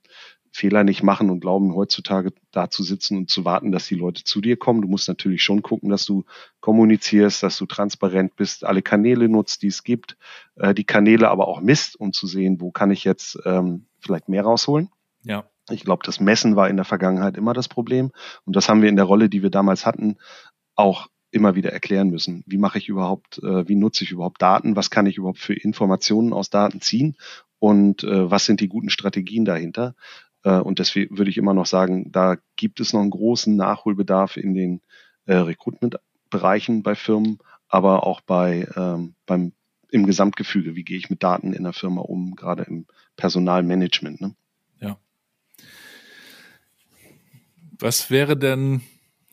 [0.53, 4.23] Fehler nicht machen und glauben, heutzutage da zu sitzen und zu warten, dass die Leute
[4.23, 4.83] zu dir kommen.
[4.83, 6.25] Du musst natürlich schon gucken, dass du
[6.61, 10.19] kommunizierst, dass du transparent bist, alle Kanäle nutzt, die es gibt,
[10.57, 14.29] äh, die Kanäle aber auch misst, um zu sehen, wo kann ich jetzt ähm, vielleicht
[14.29, 14.91] mehr rausholen.
[15.25, 15.45] Ja.
[15.71, 18.11] Ich glaube, das Messen war in der Vergangenheit immer das Problem.
[18.45, 20.19] Und das haben wir in der Rolle, die wir damals hatten,
[20.75, 22.45] auch immer wieder erklären müssen.
[22.47, 24.77] Wie mache ich überhaupt, äh, wie nutze ich überhaupt Daten?
[24.77, 27.17] Was kann ich überhaupt für Informationen aus Daten ziehen?
[27.59, 29.95] Und äh, was sind die guten Strategien dahinter?
[30.45, 34.37] Äh, und deswegen würde ich immer noch sagen, da gibt es noch einen großen Nachholbedarf
[34.37, 34.81] in den
[35.27, 39.53] äh, Recruitment-Bereichen bei Firmen, aber auch bei ähm, beim
[39.91, 40.75] im Gesamtgefüge.
[40.75, 44.23] Wie gehe ich mit Daten in der Firma um, gerade im Personalmanagement?
[44.23, 44.35] Ne?
[47.83, 48.81] Was wäre denn,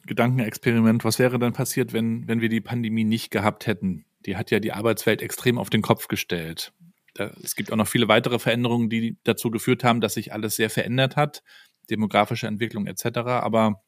[0.08, 4.06] Gedankenexperiment, was wäre denn passiert, wenn, wenn wir die Pandemie nicht gehabt hätten?
[4.26, 6.74] Die hat ja die Arbeitswelt extrem auf den Kopf gestellt.
[7.20, 10.56] Da, es gibt auch noch viele weitere Veränderungen, die dazu geführt haben, dass sich alles
[10.56, 11.44] sehr verändert hat,
[11.90, 13.18] demografische Entwicklung etc.
[13.18, 13.82] Aber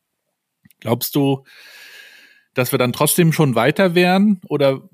[0.80, 1.44] glaubst du,
[2.54, 4.90] dass wir dann trotzdem schon weiter wären oder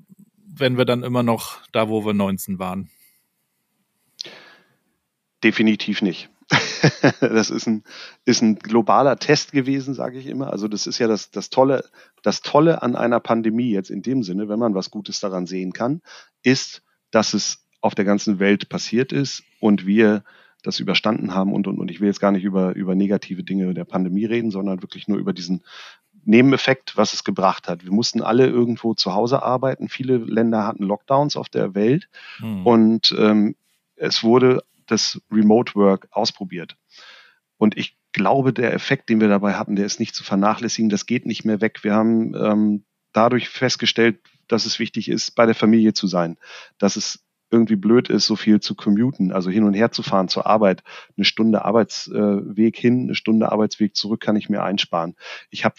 [0.46, 2.90] wenn wir dann immer noch da, wo wir 19 waren?
[5.42, 6.30] Definitiv nicht.
[7.20, 7.84] das ist ein,
[8.24, 10.50] ist ein globaler Test gewesen, sage ich immer.
[10.50, 11.84] Also das ist ja das, das, Tolle,
[12.22, 15.72] das Tolle an einer Pandemie jetzt in dem Sinne, wenn man was Gutes daran sehen
[15.72, 16.02] kann,
[16.42, 20.24] ist, dass es auf der ganzen Welt passiert ist und wir
[20.62, 23.74] das überstanden haben und, und, und ich will jetzt gar nicht über, über negative Dinge
[23.74, 25.62] der Pandemie reden, sondern wirklich nur über diesen
[26.24, 27.84] Nebeneffekt, was es gebracht hat.
[27.84, 29.88] Wir mussten alle irgendwo zu Hause arbeiten.
[29.88, 32.66] Viele Länder hatten Lockdowns auf der Welt hm.
[32.66, 33.54] und ähm,
[33.96, 36.76] es wurde das Remote Work ausprobiert.
[37.56, 40.90] Und ich glaube, der Effekt, den wir dabei hatten, der ist nicht zu vernachlässigen.
[40.90, 41.84] Das geht nicht mehr weg.
[41.84, 46.36] Wir haben ähm, dadurch festgestellt, dass es wichtig ist, bei der Familie zu sein,
[46.78, 50.28] dass es irgendwie blöd ist, so viel zu commuten, also hin und her zu fahren
[50.28, 50.82] zur Arbeit.
[51.16, 55.16] Eine Stunde Arbeitsweg hin, eine Stunde Arbeitsweg zurück kann ich mir einsparen.
[55.50, 55.76] Ich habe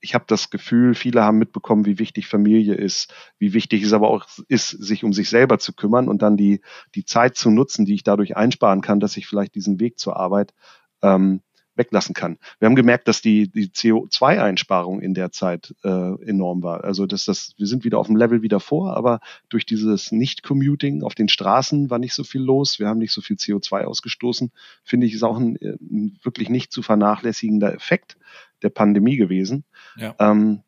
[0.00, 4.08] ich habe das Gefühl, viele haben mitbekommen, wie wichtig Familie ist, wie wichtig es aber
[4.08, 6.60] auch ist, sich um sich selber zu kümmern und dann die,
[6.94, 10.16] die Zeit zu nutzen, die ich dadurch einsparen kann, dass ich vielleicht diesen Weg zur
[10.16, 10.54] Arbeit
[11.02, 11.42] ähm,
[11.78, 12.36] weglassen kann.
[12.58, 16.84] Wir haben gemerkt, dass die, die CO2-Einsparung in der Zeit äh, enorm war.
[16.84, 21.02] Also dass das, wir sind wieder auf dem Level wieder vor, aber durch dieses Nicht-Commuting
[21.02, 22.78] auf den Straßen war nicht so viel los.
[22.78, 24.50] Wir haben nicht so viel CO2 ausgestoßen.
[24.84, 28.18] Finde ich, ist auch ein, ein wirklich nicht zu vernachlässigender Effekt
[28.62, 29.64] der Pandemie gewesen.
[29.96, 30.14] Ja.
[30.18, 30.62] Ähm,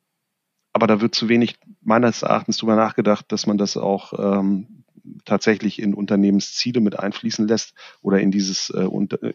[0.73, 4.85] aber da wird zu wenig meines Erachtens drüber nachgedacht, dass man das auch ähm,
[5.25, 8.89] tatsächlich in Unternehmensziele mit einfließen lässt oder in dieses, äh,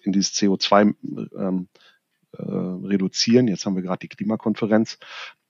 [0.04, 0.96] in dieses CO2
[1.38, 1.68] ähm,
[2.38, 3.48] äh, reduzieren.
[3.48, 4.98] Jetzt haben wir gerade die Klimakonferenz.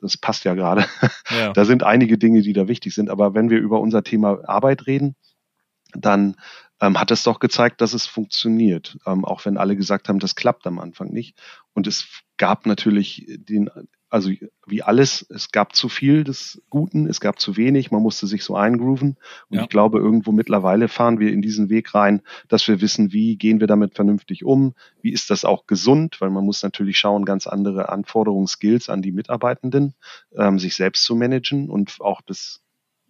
[0.01, 0.86] Das passt ja gerade.
[1.30, 1.54] Ja.
[1.54, 3.10] Da sind einige Dinge, die da wichtig sind.
[3.10, 5.15] Aber wenn wir über unser Thema Arbeit reden,
[5.93, 6.36] dann
[6.82, 8.97] ähm, hat es doch gezeigt, dass es funktioniert.
[9.06, 11.38] Ähm, auch wenn alle gesagt haben, das klappt am Anfang nicht.
[11.73, 13.69] Und es gab natürlich den,
[14.10, 14.32] also
[14.68, 18.44] wie alles, es gab zu viel des Guten, es gab zu wenig, man musste sich
[18.44, 19.18] so eingrooven.
[19.50, 19.63] Und ja.
[19.63, 23.60] ich glaube, irgendwo mittlerweile fahren wir in diesen Weg rein, dass wir wissen, wie gehen
[23.60, 27.48] wir damit vernünftig um, wie ist das auch gesund, weil man muss natürlich schauen, ganz
[27.48, 29.96] andere Anforderungen, Skills an die Mitarbeitenden,
[30.38, 32.62] ähm, sich selbst zu managen und auch das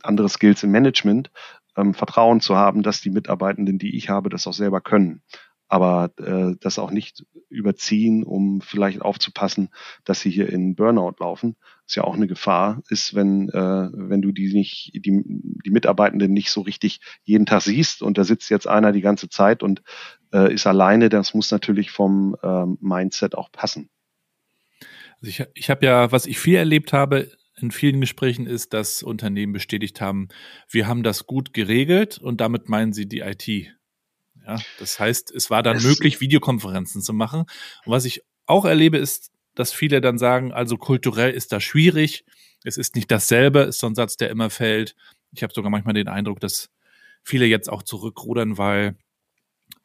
[0.01, 1.29] andere Skills im Management,
[1.77, 5.21] ähm, Vertrauen zu haben, dass die Mitarbeitenden, die ich habe, das auch selber können.
[5.75, 9.71] Aber äh, das auch nicht überziehen, um vielleicht aufzupassen,
[10.05, 14.21] dass sie hier in Burnout laufen, ist ja auch eine Gefahr, ist, wenn, äh, wenn
[14.21, 18.49] du die nicht, die, die Mitarbeitenden nicht so richtig jeden Tag siehst und da sitzt
[18.49, 19.83] jetzt einer die ganze Zeit und
[20.31, 23.89] äh, ist alleine, das muss natürlich vom ähm, Mindset auch passen.
[25.19, 29.03] Also ich, ich habe ja, was ich viel erlebt habe in vielen Gesprächen ist, dass
[29.03, 30.29] Unternehmen bestätigt haben,
[30.69, 33.75] wir haben das gut geregelt und damit meinen sie die IT.
[34.45, 37.41] Ja, das heißt, es war dann es möglich, Videokonferenzen zu machen.
[37.41, 42.25] Und was ich auch erlebe, ist, dass viele dann sagen, also kulturell ist das schwierig.
[42.63, 44.95] Es ist nicht dasselbe, ist so ein Satz, der immer fällt.
[45.31, 46.69] Ich habe sogar manchmal den Eindruck, dass
[47.23, 48.95] viele jetzt auch zurückrudern, weil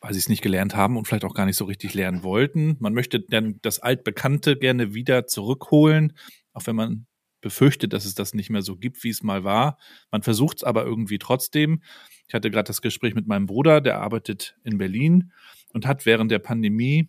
[0.00, 2.76] weil sie es nicht gelernt haben und vielleicht auch gar nicht so richtig lernen wollten.
[2.80, 6.14] Man möchte dann das Altbekannte gerne wieder zurückholen,
[6.52, 7.06] auch wenn man
[7.40, 9.78] befürchtet, dass es das nicht mehr so gibt, wie es mal war.
[10.10, 11.82] Man versucht es aber irgendwie trotzdem.
[12.28, 15.32] Ich hatte gerade das Gespräch mit meinem Bruder, der arbeitet in Berlin
[15.72, 17.08] und hat während der Pandemie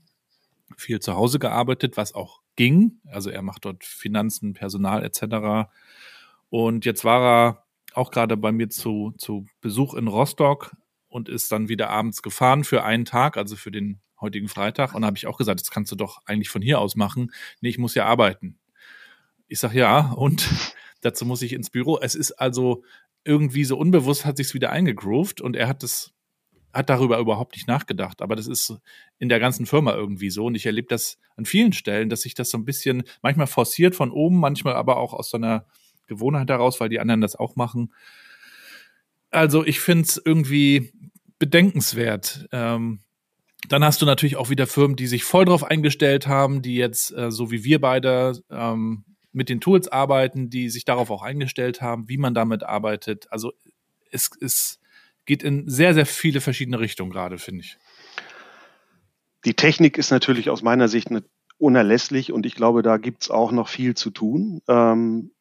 [0.78, 3.00] viel zu Hause gearbeitet, was auch ging.
[3.08, 5.70] Also er macht dort Finanzen, Personal etc.
[6.50, 10.76] Und jetzt war er auch gerade bei mir zu, zu Besuch in Rostock
[11.08, 14.94] und ist dann wieder abends gefahren für einen Tag, also für den heutigen Freitag.
[14.94, 17.32] Und da habe ich auch gesagt, das kannst du doch eigentlich von hier aus machen.
[17.60, 18.58] Nee, ich muss ja arbeiten.
[19.52, 20.48] Ich sage ja, und
[21.02, 22.00] dazu muss ich ins Büro.
[22.02, 22.84] Es ist also
[23.26, 26.14] irgendwie so unbewusst hat sich's wieder eingegroovt und er hat das
[26.74, 28.22] hat darüber überhaupt nicht nachgedacht.
[28.22, 28.78] Aber das ist
[29.20, 30.46] in der ganzen Firma irgendwie so.
[30.46, 33.94] Und ich erlebe das an vielen Stellen, dass sich das so ein bisschen manchmal forciert
[33.94, 35.66] von oben, manchmal aber auch aus so einer
[36.08, 37.94] Gewohnheit heraus, weil die anderen das auch machen.
[39.32, 40.94] Also ich finde es irgendwie
[41.40, 42.48] bedenkenswert.
[42.54, 43.02] Ähm,
[43.68, 47.12] dann hast du natürlich auch wieder Firmen, die sich voll drauf eingestellt haben, die jetzt,
[47.12, 51.82] äh, so wie wir beide, ähm, mit den Tools arbeiten, die sich darauf auch eingestellt
[51.82, 53.32] haben, wie man damit arbeitet.
[53.32, 53.54] Also
[54.12, 54.80] es, es
[55.26, 57.78] geht in sehr, sehr viele verschiedene Richtungen gerade, finde ich.
[59.46, 61.10] Die Technik ist natürlich aus meiner Sicht
[61.58, 64.62] unerlässlich und ich glaube, da gibt es auch noch viel zu tun.
[64.68, 65.32] Ähm,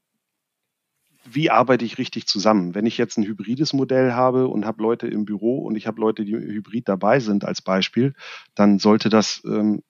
[1.25, 2.75] wie arbeite ich richtig zusammen?
[2.75, 6.01] Wenn ich jetzt ein hybrides Modell habe und habe Leute im Büro und ich habe
[6.01, 8.15] Leute, die hybrid dabei sind als Beispiel,
[8.55, 9.83] dann sollte das ähm,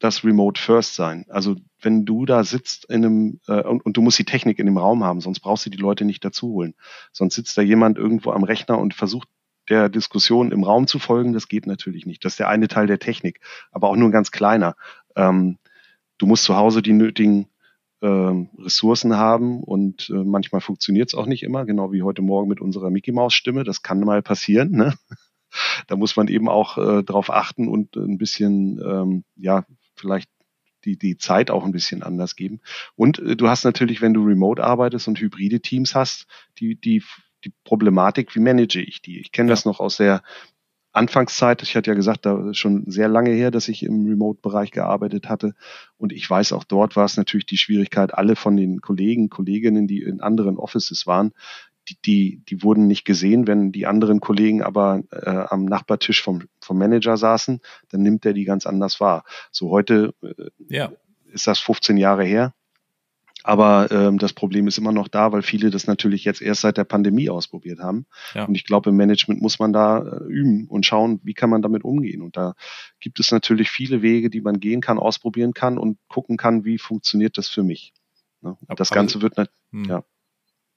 [0.00, 1.24] das Remote First sein.
[1.28, 4.66] Also wenn du da sitzt in einem äh, und, und, du musst die Technik in
[4.66, 6.74] dem Raum haben, sonst brauchst du die Leute nicht dazu holen.
[7.12, 9.28] Sonst sitzt da jemand irgendwo am Rechner und versucht
[9.68, 11.32] der Diskussion im Raum zu folgen.
[11.32, 12.24] Das geht natürlich nicht.
[12.24, 13.40] Das ist der eine Teil der Technik,
[13.72, 14.76] aber auch nur ein ganz kleiner.
[15.16, 15.58] Ähm,
[16.18, 17.48] du musst zu Hause die nötigen
[18.02, 22.48] ähm, Ressourcen haben und äh, manchmal funktioniert es auch nicht immer, genau wie heute Morgen
[22.48, 23.64] mit unserer Mickey Maus Stimme.
[23.64, 24.72] Das kann mal passieren.
[24.72, 24.94] Ne?
[25.86, 29.64] Da muss man eben auch äh, darauf achten und ein bisschen, ähm, ja,
[30.06, 30.30] vielleicht
[30.84, 32.60] die, die Zeit auch ein bisschen anders geben.
[32.94, 36.26] Und äh, du hast natürlich, wenn du remote arbeitest und hybride Teams hast,
[36.58, 37.02] die, die,
[37.44, 39.20] die Problematik, wie manage ich die?
[39.20, 39.52] Ich kenne ja.
[39.52, 40.22] das noch aus der
[40.92, 44.70] Anfangszeit, ich hatte ja gesagt, da ist schon sehr lange her, dass ich im Remote-Bereich
[44.70, 45.54] gearbeitet hatte.
[45.98, 49.86] Und ich weiß, auch dort war es natürlich die Schwierigkeit, alle von den Kollegen, Kolleginnen,
[49.86, 51.32] die in anderen Offices waren,
[51.88, 53.46] die, die, die wurden nicht gesehen.
[53.46, 58.32] Wenn die anderen Kollegen aber äh, am Nachbartisch vom, vom Manager saßen, dann nimmt er
[58.32, 59.24] die ganz anders wahr.
[59.50, 60.92] So heute äh, ja.
[61.32, 62.54] ist das 15 Jahre her.
[63.46, 66.78] Aber ähm, das Problem ist immer noch da, weil viele das natürlich jetzt erst seit
[66.78, 68.06] der Pandemie ausprobiert haben.
[68.34, 68.44] Ja.
[68.44, 71.62] Und ich glaube, im Management muss man da äh, üben und schauen, wie kann man
[71.62, 72.22] damit umgehen.
[72.22, 72.54] Und da
[72.98, 76.76] gibt es natürlich viele Wege, die man gehen kann, ausprobieren kann und gucken kann, wie
[76.76, 77.94] funktioniert das für mich.
[78.40, 78.56] Ne?
[78.74, 79.36] Das Ganze wird,
[79.70, 79.84] hm.
[79.84, 80.02] ja.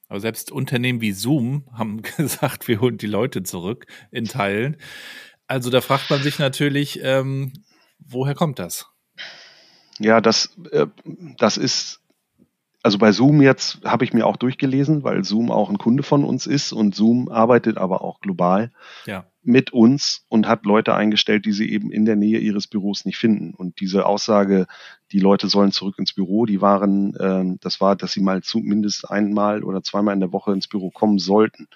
[0.09, 4.75] Aber selbst Unternehmen wie Zoom haben gesagt, wir holen die Leute zurück in Teilen.
[5.47, 7.53] Also da fragt man sich natürlich, ähm,
[7.99, 8.87] woher kommt das?
[9.99, 10.87] Ja, das, äh,
[11.37, 12.01] das ist
[12.81, 16.23] also bei Zoom jetzt habe ich mir auch durchgelesen, weil Zoom auch ein Kunde von
[16.23, 18.71] uns ist und Zoom arbeitet aber auch global
[19.05, 19.25] ja.
[19.43, 23.17] mit uns und hat Leute eingestellt, die sie eben in der Nähe ihres Büros nicht
[23.17, 23.53] finden.
[23.53, 24.65] Und diese Aussage,
[25.11, 29.09] die Leute sollen zurück ins Büro, die waren, äh, das war, dass sie mal zumindest
[29.09, 31.67] einmal oder zweimal in der Woche ins Büro kommen sollten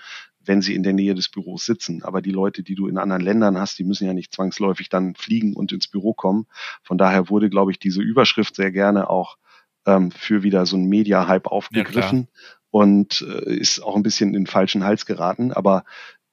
[0.46, 2.04] wenn sie in der Nähe des Büros sitzen.
[2.04, 5.16] Aber die Leute, die du in anderen Ländern hast, die müssen ja nicht zwangsläufig dann
[5.16, 6.48] fliegen und ins Büro kommen.
[6.84, 9.38] Von daher wurde, glaube ich, diese Überschrift sehr gerne auch
[9.86, 12.39] ähm, für wieder so ein Media-Hype aufgegriffen ja,
[12.72, 15.52] und äh, ist auch ein bisschen in den falschen Hals geraten.
[15.52, 15.84] Aber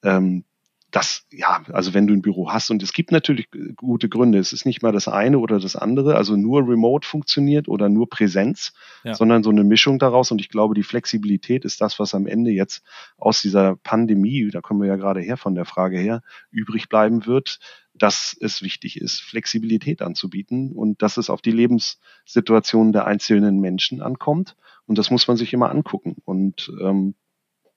[0.02, 0.44] ähm,
[0.90, 4.52] das, ja, also wenn du ein Büro hast und es gibt natürlich gute Gründe, es
[4.52, 8.72] ist nicht mal das eine oder das andere, also nur Remote funktioniert oder nur Präsenz,
[9.04, 9.14] ja.
[9.14, 12.50] sondern so eine Mischung daraus und ich glaube, die Flexibilität ist das, was am Ende
[12.50, 12.82] jetzt
[13.16, 17.26] aus dieser Pandemie, da kommen wir ja gerade her von der Frage her, übrig bleiben
[17.26, 17.60] wird,
[18.00, 24.00] dass es wichtig ist, Flexibilität anzubieten und dass es auf die Lebenssituation der einzelnen Menschen
[24.00, 24.56] ankommt.
[24.86, 26.16] Und das muss man sich immer angucken.
[26.24, 27.14] Und ähm,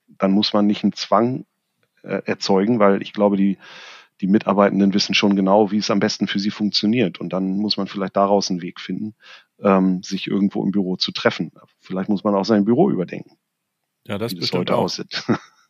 [0.08, 1.44] dann muss man nicht einen Zwang
[2.02, 3.58] äh, erzeugen, weil ich glaube, die,
[4.22, 7.20] die Mitarbeitenden wissen schon genau, wie es am besten für sie funktioniert.
[7.20, 9.14] Und dann muss man vielleicht daraus einen Weg finden,
[9.60, 11.52] ähm, sich irgendwo im Büro zu treffen.
[11.80, 13.36] Vielleicht muss man auch sein Büro überdenken.
[14.06, 14.84] Ja, das, wie das heute auch.
[14.84, 15.22] aussieht.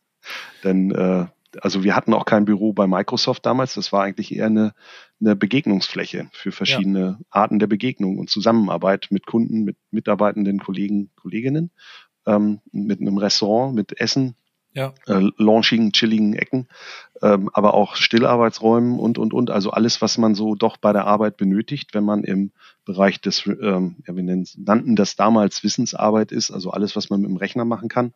[0.63, 1.27] Denn äh,
[1.61, 3.73] also wir hatten auch kein Büro bei Microsoft damals.
[3.73, 4.73] Das war eigentlich eher eine,
[5.19, 7.19] eine Begegnungsfläche für verschiedene ja.
[7.29, 11.71] Arten der Begegnung und Zusammenarbeit mit Kunden, mit Mitarbeitenden, Kollegen, Kolleginnen,
[12.25, 14.35] ähm, mit einem Restaurant, mit Essen,
[14.75, 14.93] ja.
[15.07, 16.67] äh, launchigen, chilligen Ecken,
[17.21, 19.49] ähm, aber auch Stillarbeitsräumen und, und, und.
[19.49, 22.51] Also alles, was man so doch bei der Arbeit benötigt, wenn man im
[22.83, 27.29] Bereich des, ähm, ja, wir nannten das damals Wissensarbeit ist, also alles, was man mit
[27.29, 28.13] dem Rechner machen kann.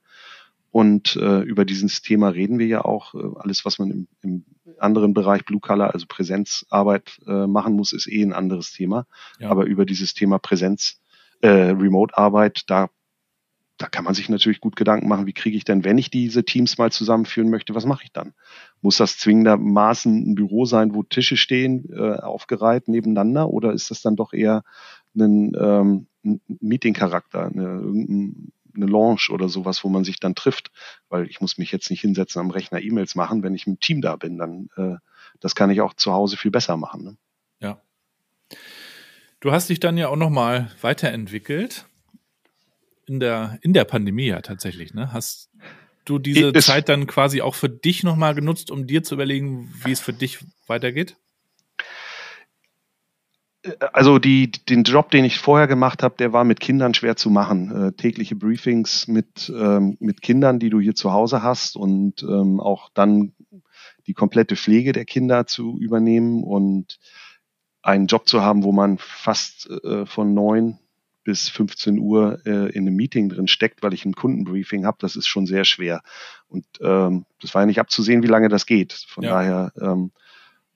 [0.71, 3.15] Und äh, über dieses Thema reden wir ja auch.
[3.15, 4.45] Äh, alles, was man im, im
[4.77, 9.07] anderen Bereich Blue Color, also Präsenzarbeit äh, machen muss, ist eh ein anderes Thema.
[9.39, 9.49] Ja.
[9.49, 11.01] Aber über dieses Thema Präsenz,
[11.41, 12.89] äh, Remote-Arbeit, da
[13.79, 16.43] da kann man sich natürlich gut Gedanken machen, wie kriege ich denn, wenn ich diese
[16.43, 18.33] Teams mal zusammenführen möchte, was mache ich dann?
[18.81, 24.01] Muss das zwingendermaßen ein Büro sein, wo Tische stehen, äh, aufgereiht nebeneinander, oder ist das
[24.01, 24.63] dann doch eher
[25.17, 26.07] ein, ähm,
[26.47, 28.43] Meeting-Charakter, eine,
[28.75, 30.71] eine Lounge oder sowas, wo man sich dann trifft?
[31.09, 34.01] Weil ich muss mich jetzt nicht hinsetzen am Rechner E-Mails machen, wenn ich im Team
[34.01, 34.97] da bin, dann äh,
[35.39, 37.03] das kann ich auch zu Hause viel besser machen.
[37.03, 37.17] Ne?
[37.59, 37.81] Ja.
[39.39, 41.85] Du hast dich dann ja auch nochmal weiterentwickelt
[43.05, 45.13] in der, in der Pandemie ja tatsächlich, ne?
[45.13, 45.49] Hast
[46.05, 49.73] du diese es, Zeit dann quasi auch für dich nochmal genutzt, um dir zu überlegen,
[49.83, 51.17] wie es für dich weitergeht?
[53.91, 57.29] Also die, den Job, den ich vorher gemacht habe, der war mit Kindern schwer zu
[57.29, 57.87] machen.
[57.87, 62.61] Äh, tägliche Briefings mit, ähm, mit Kindern, die du hier zu Hause hast und ähm,
[62.61, 63.33] auch dann
[64.07, 66.99] die komplette Pflege der Kinder zu übernehmen und
[67.81, 70.79] einen Job zu haben, wo man fast äh, von neun
[71.23, 75.15] bis 15 Uhr äh, in einem Meeting drin steckt, weil ich ein Kundenbriefing habe, das
[75.15, 76.01] ist schon sehr schwer.
[76.47, 78.93] Und ähm, das war ja nicht abzusehen, wie lange das geht.
[78.93, 79.31] Von ja.
[79.31, 80.11] daher ähm,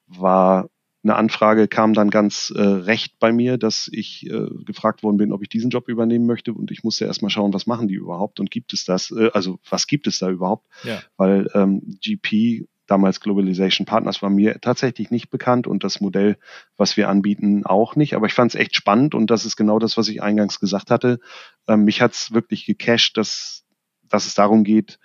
[0.07, 0.69] war
[1.03, 5.33] eine Anfrage kam dann ganz äh, recht bei mir, dass ich äh, gefragt worden bin,
[5.33, 6.53] ob ich diesen Job übernehmen möchte.
[6.53, 9.59] Und ich musste erstmal schauen, was machen die überhaupt und gibt es das, äh, also
[9.69, 10.65] was gibt es da überhaupt?
[10.83, 11.01] Ja.
[11.17, 16.37] Weil ähm, GP damals Globalization Partners war mir tatsächlich nicht bekannt und das Modell,
[16.77, 18.15] was wir anbieten, auch nicht.
[18.15, 20.89] Aber ich fand es echt spannend und das ist genau das, was ich eingangs gesagt
[20.89, 21.19] hatte.
[21.67, 23.65] Ähm, mich hat es wirklich gecasht, dass,
[24.03, 24.99] dass es darum geht,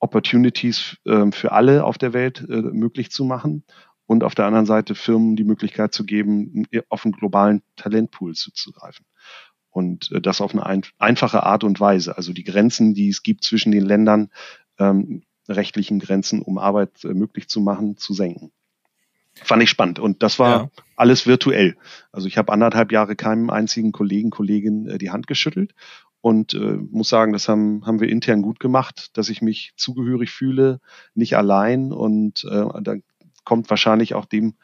[0.00, 3.64] Opportunities äh, für alle auf der Welt äh, möglich zu machen
[4.08, 9.04] und auf der anderen Seite Firmen die Möglichkeit zu geben, auf einen globalen Talentpool zuzugreifen.
[9.68, 12.16] Und äh, das auf eine ein, einfache Art und Weise.
[12.16, 14.30] Also die Grenzen, die es gibt zwischen den Ländern,
[14.78, 18.50] ähm, rechtlichen Grenzen, um Arbeit äh, möglich zu machen, zu senken.
[19.34, 19.98] Fand ich spannend.
[19.98, 20.70] Und das war ja.
[20.96, 21.76] alles virtuell.
[22.10, 25.74] Also ich habe anderthalb Jahre keinem einzigen Kollegen, Kollegin äh, die Hand geschüttelt
[26.22, 30.30] und äh, muss sagen, das haben, haben wir intern gut gemacht, dass ich mich zugehörig
[30.30, 30.80] fühle,
[31.14, 31.92] nicht allein.
[31.92, 32.94] Und äh, da
[33.48, 34.56] kommt wahrscheinlich auch dem,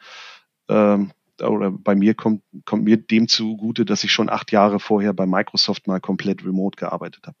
[0.67, 0.99] äh,
[1.41, 5.25] oder bei mir kommt, kommt mir dem zugute, dass ich schon acht Jahre vorher bei
[5.25, 7.37] Microsoft mal komplett remote gearbeitet habe.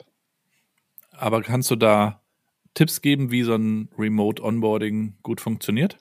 [1.11, 2.19] Aber kannst du da
[2.73, 5.99] Tipps geben, wie so ein Remote Onboarding gut funktioniert?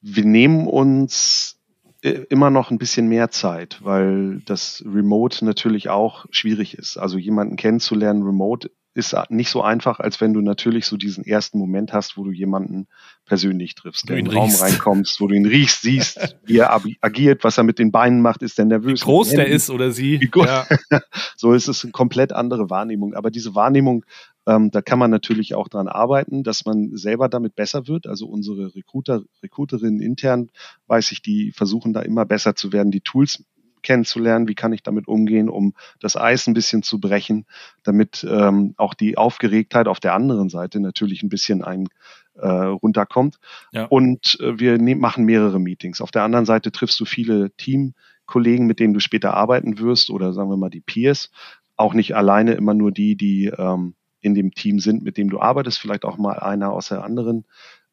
[0.00, 1.60] Wir nehmen uns
[2.00, 6.96] äh, immer noch ein bisschen mehr Zeit, weil das Remote natürlich auch schwierig ist.
[6.96, 11.58] Also jemanden kennenzulernen remote ist nicht so einfach, als wenn du natürlich so diesen ersten
[11.58, 12.88] Moment hast, wo du jemanden
[13.24, 17.44] persönlich triffst, der in den Raum reinkommst, wo du ihn riechst, siehst, wie er agiert,
[17.44, 19.02] was er mit den Beinen macht, ist der nervös.
[19.02, 20.20] Wie groß der ist oder sie.
[20.20, 20.66] Wie Ja.
[21.36, 23.14] so ist es eine komplett andere Wahrnehmung.
[23.14, 24.04] Aber diese Wahrnehmung,
[24.46, 28.06] ähm, da kann man natürlich auch dran arbeiten, dass man selber damit besser wird.
[28.06, 30.50] Also unsere Recruiter, Recruiterinnen intern,
[30.86, 33.44] weiß ich, die versuchen da immer besser zu werden, die Tools
[33.82, 37.46] kennenzulernen, wie kann ich damit umgehen, um das Eis ein bisschen zu brechen,
[37.82, 41.88] damit ähm, auch die Aufgeregtheit auf der anderen Seite natürlich ein bisschen ein
[42.34, 43.38] äh, runterkommt.
[43.72, 43.86] Ja.
[43.86, 46.00] Und äh, wir ne machen mehrere Meetings.
[46.00, 50.32] Auf der anderen Seite triffst du viele Teamkollegen, mit denen du später arbeiten wirst, oder
[50.32, 51.30] sagen wir mal die Peers.
[51.76, 55.40] Auch nicht alleine immer nur die, die ähm, in dem Team sind, mit dem du
[55.40, 57.44] arbeitest, vielleicht auch mal einer aus der anderen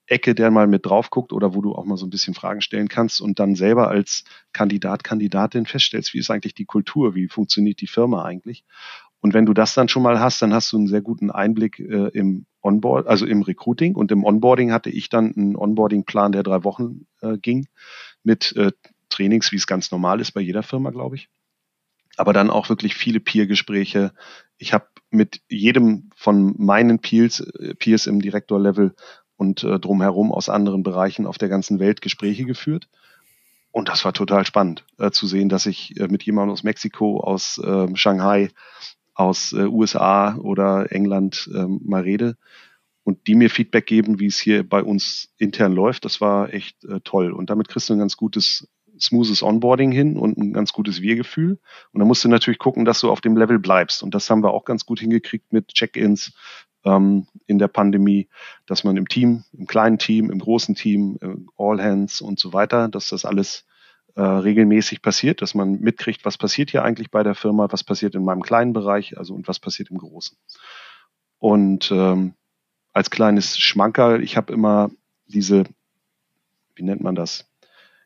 [0.07, 2.61] Ecke, der mal mit drauf guckt oder wo du auch mal so ein bisschen Fragen
[2.61, 7.27] stellen kannst und dann selber als Kandidat, Kandidatin feststellst, wie ist eigentlich die Kultur, wie
[7.27, 8.63] funktioniert die Firma eigentlich.
[9.19, 11.79] Und wenn du das dann schon mal hast, dann hast du einen sehr guten Einblick
[11.79, 16.43] äh, im Onboard, also im Recruiting und im Onboarding hatte ich dann einen Onboarding-Plan, der
[16.43, 17.67] drei Wochen äh, ging
[18.23, 18.71] mit äh,
[19.09, 21.29] Trainings, wie es ganz normal ist bei jeder Firma, glaube ich.
[22.17, 24.13] Aber dann auch wirklich viele Peer-Gespräche.
[24.57, 28.95] Ich habe mit jedem von meinen Peers, äh, Peers im Direktor-Level
[29.37, 32.87] und äh, drumherum aus anderen Bereichen auf der ganzen Welt Gespräche geführt.
[33.71, 37.19] Und das war total spannend äh, zu sehen, dass ich äh, mit jemandem aus Mexiko,
[37.19, 38.49] aus äh, Shanghai,
[39.13, 42.37] aus äh, USA oder England äh, mal rede
[43.03, 46.05] und die mir Feedback geben, wie es hier bei uns intern läuft.
[46.05, 47.31] Das war echt äh, toll.
[47.31, 48.67] Und damit kriegst du ein ganz gutes,
[48.99, 51.59] smoothes Onboarding hin und ein ganz gutes Wir-Gefühl.
[51.91, 54.03] Und dann musst du natürlich gucken, dass du auf dem Level bleibst.
[54.03, 56.33] Und das haben wir auch ganz gut hingekriegt mit Check-ins,
[56.85, 58.29] ähm, in der Pandemie,
[58.65, 61.17] dass man im Team, im kleinen Team, im großen Team,
[61.57, 63.65] All Hands und so weiter, dass das alles
[64.15, 68.15] äh, regelmäßig passiert, dass man mitkriegt, was passiert hier eigentlich bei der Firma, was passiert
[68.15, 70.37] in meinem kleinen Bereich, also und was passiert im großen.
[71.37, 72.33] Und ähm,
[72.93, 74.89] als kleines Schmankerl, ich habe immer
[75.27, 75.65] diese,
[76.75, 77.45] wie nennt man das?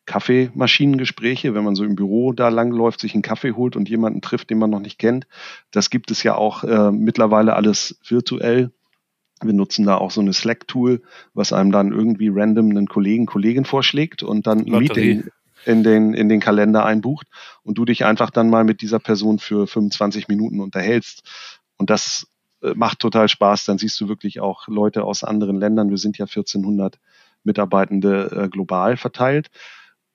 [0.10, 4.50] Kaffeemaschinengespräche, wenn man so im Büro da langläuft, sich einen Kaffee holt und jemanden trifft,
[4.50, 5.28] den man noch nicht kennt.
[5.70, 8.72] Das gibt es ja auch äh, mittlerweile alles virtuell.
[9.44, 11.04] Wir nutzen da auch so eine Slack-Tool,
[11.36, 15.26] was einem dann irgendwie random einen Kollegen, Kollegin vorschlägt und dann ein Meeting
[15.64, 17.28] in den, in den Kalender einbucht
[17.62, 21.22] und du dich einfach dann mal mit dieser Person für 25 Minuten unterhältst.
[21.78, 22.26] Und das
[22.64, 23.66] äh, macht total Spaß.
[23.66, 25.92] Dann siehst du wirklich auch Leute aus anderen Ländern.
[25.92, 26.98] Wir sind ja 1400
[27.44, 29.52] Mitarbeitende äh, global verteilt.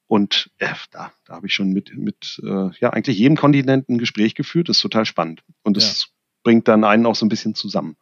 [0.07, 3.98] Und äh, da, da habe ich schon mit, mit äh, ja, eigentlich jedem Kontinent ein
[3.98, 4.68] Gespräch geführt.
[4.68, 5.42] Das ist total spannend.
[5.62, 6.09] Und es ja.
[6.42, 7.96] bringt dann einen auch so ein bisschen zusammen.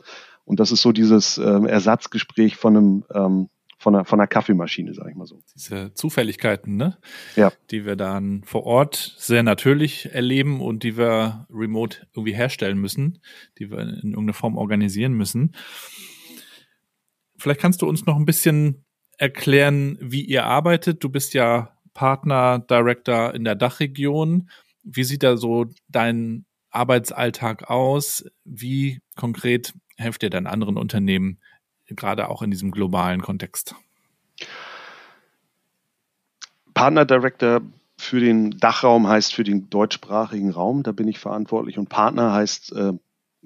[0.45, 3.49] Und das ist so dieses äh, Ersatzgespräch von einem ähm,
[3.83, 5.41] von einer, von einer Kaffeemaschine, sage ich mal so.
[5.57, 6.99] Diese Zufälligkeiten, ne?
[7.35, 7.53] Ja.
[7.73, 13.19] Die wir dann vor Ort sehr natürlich erleben und die wir remote irgendwie herstellen müssen,
[13.59, 15.57] die wir in irgendeiner Form organisieren müssen.
[17.37, 18.85] Vielleicht kannst du uns noch ein bisschen
[19.19, 21.03] erklären, wie ihr arbeitet.
[21.03, 24.49] Du bist ja Partner, Director in der Dachregion.
[24.83, 28.25] Wie sieht da so dein Arbeitsalltag aus?
[28.45, 31.39] Wie konkret helft ihr dann anderen Unternehmen,
[31.87, 33.75] gerade auch in diesem globalen Kontext?
[36.75, 37.61] Partner Director
[37.99, 40.83] für den Dachraum heißt für den deutschsprachigen Raum.
[40.83, 41.79] Da bin ich verantwortlich.
[41.79, 42.93] Und Partner heißt äh,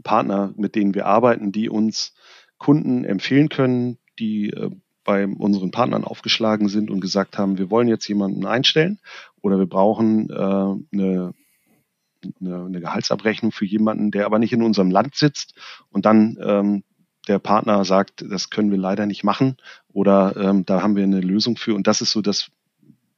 [0.03, 2.15] Partner, mit denen wir arbeiten, die uns
[2.59, 4.71] Kunden empfehlen können, die äh,
[5.07, 8.99] bei unseren Partnern aufgeschlagen sind und gesagt haben, wir wollen jetzt jemanden einstellen
[9.41, 11.35] oder wir brauchen äh, eine,
[12.41, 15.55] eine, eine Gehaltsabrechnung für jemanden, der aber nicht in unserem Land sitzt
[15.91, 16.83] und dann ähm,
[17.29, 19.57] der Partner sagt, das können wir leider nicht machen
[19.93, 21.75] oder ähm, da haben wir eine Lösung für.
[21.75, 22.51] Und das ist so das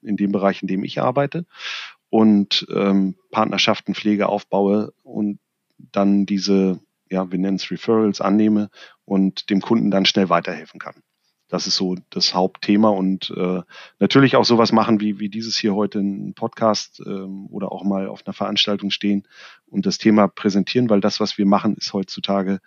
[0.03, 1.45] in dem Bereich, in dem ich arbeite
[2.11, 5.39] und ähm, Partnerschaften, Pflege aufbaue und
[5.93, 6.81] dann diese,
[7.11, 8.71] ja, wir nennen es Referrals, annehme
[9.05, 10.95] und dem Kunden dann schnell weiterhelfen kann.
[11.49, 13.63] Das ist so das Hauptthema und äh,
[13.99, 18.07] natürlich auch sowas machen wie, wie dieses hier heute ein Podcast ähm, oder auch mal
[18.09, 19.27] auf einer Veranstaltung stehen
[19.67, 22.61] und das Thema präsentieren, weil das, was wir machen, ist heutzutage,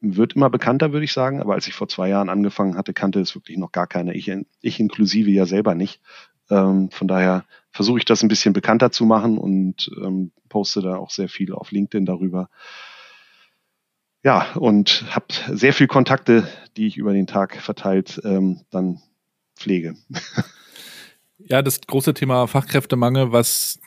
[0.00, 1.40] wird immer bekannter, würde ich sagen.
[1.40, 4.14] Aber als ich vor zwei Jahren angefangen hatte, kannte es wirklich noch gar keiner.
[4.14, 6.00] Ich, ich inklusive ja selber nicht.
[6.50, 10.96] Ähm, von daher versuche ich das ein bisschen bekannter zu machen und ähm, poste da
[10.96, 12.50] auch sehr viel auf LinkedIn darüber
[14.22, 19.00] ja, und habe sehr viel Kontakte, die ich über den Tag verteilt ähm, dann
[19.56, 19.94] pflege.
[21.38, 23.80] Ja, das große Thema Fachkräftemangel, was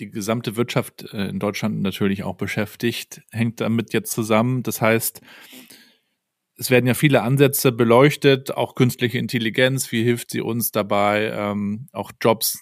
[0.00, 4.62] die gesamte Wirtschaft äh, in Deutschland natürlich auch beschäftigt, hängt damit jetzt zusammen.
[4.62, 5.20] Das heißt,
[6.56, 11.88] es werden ja viele Ansätze beleuchtet, auch künstliche Intelligenz, wie hilft sie uns dabei, ähm,
[11.92, 12.58] auch Jobs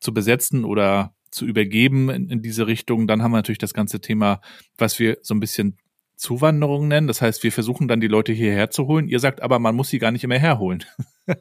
[0.00, 3.06] zu besetzen oder zu übergeben in, in diese Richtung.
[3.06, 4.40] Dann haben wir natürlich das ganze Thema,
[4.76, 5.78] was wir so ein bisschen
[6.18, 7.06] Zuwanderung nennen.
[7.06, 9.08] Das heißt, wir versuchen dann die Leute hierher zu holen.
[9.08, 10.84] Ihr sagt aber, man muss sie gar nicht immer herholen.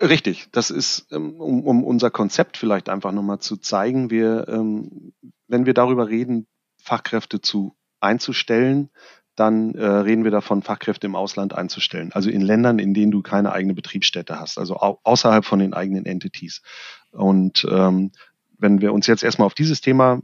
[0.00, 4.10] Richtig, das ist, ähm, um, um unser Konzept vielleicht einfach nochmal zu zeigen.
[4.10, 5.12] Wir, ähm,
[5.48, 6.46] wenn wir darüber reden,
[6.82, 8.90] Fachkräfte zu einzustellen,
[9.34, 12.12] dann äh, reden wir davon, Fachkräfte im Ausland einzustellen.
[12.12, 15.74] Also in Ländern, in denen du keine eigene Betriebsstätte hast, also au außerhalb von den
[15.74, 16.60] eigenen Entities.
[17.12, 18.12] Und ähm,
[18.58, 20.20] wenn wir uns jetzt erstmal auf dieses Thema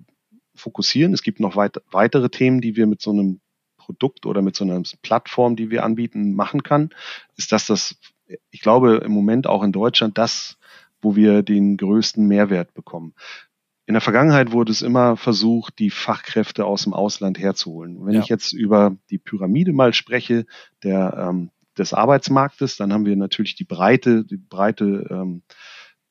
[0.55, 1.15] fokussieren.
[1.15, 3.41] Es gibt noch weit, weitere Themen, die wir mit so einem
[3.77, 6.91] Produkt oder mit so einer Plattform, die wir anbieten, machen kann.
[7.37, 7.97] Ist das das,
[8.51, 10.59] ich glaube, im Moment auch in Deutschland das,
[11.03, 13.15] wo wir den größten Mehrwert bekommen.
[13.87, 18.07] In der Vergangenheit wurde es immer versucht, die Fachkräfte aus dem Ausland herzuholen.
[18.07, 18.21] wenn ja.
[18.21, 20.47] ich jetzt über die Pyramide mal spreche,
[20.83, 25.43] der, ähm, des Arbeitsmarktes, dann haben wir natürlich die breite, die breite ähm,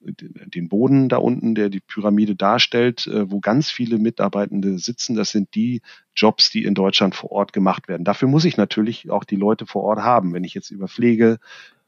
[0.03, 5.15] den Boden da unten, der die Pyramide darstellt, äh, wo ganz viele Mitarbeitende sitzen.
[5.15, 5.81] Das sind die
[6.15, 8.03] Jobs, die in Deutschland vor Ort gemacht werden.
[8.03, 10.33] Dafür muss ich natürlich auch die Leute vor Ort haben.
[10.33, 11.39] Wenn ich jetzt über Pflege,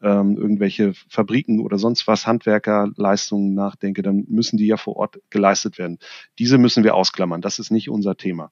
[0.02, 5.78] ähm, irgendwelche Fabriken oder sonst was, Handwerkerleistungen nachdenke, dann müssen die ja vor Ort geleistet
[5.78, 6.00] werden.
[6.40, 7.42] Diese müssen wir ausklammern.
[7.42, 8.52] Das ist nicht unser Thema.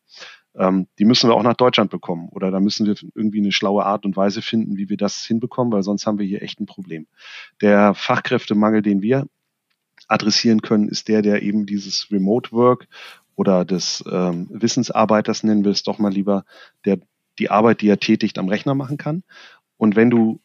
[0.56, 2.30] Ähm, die müssen wir auch nach Deutschland bekommen.
[2.30, 5.74] Oder da müssen wir irgendwie eine schlaue Art und Weise finden, wie wir das hinbekommen,
[5.74, 7.08] weil sonst haben wir hier echt ein Problem.
[7.62, 9.28] Der Fachkräftemangel, den wir
[10.08, 12.88] adressieren können, ist der, der eben dieses Remote Work
[13.36, 16.46] oder des ähm, Wissensarbeiters, nennen wir es doch mal lieber,
[16.86, 17.00] der
[17.40, 19.24] die Arbeit, die er tätigt, am Rechner machen kann.
[19.78, 20.40] Und wenn du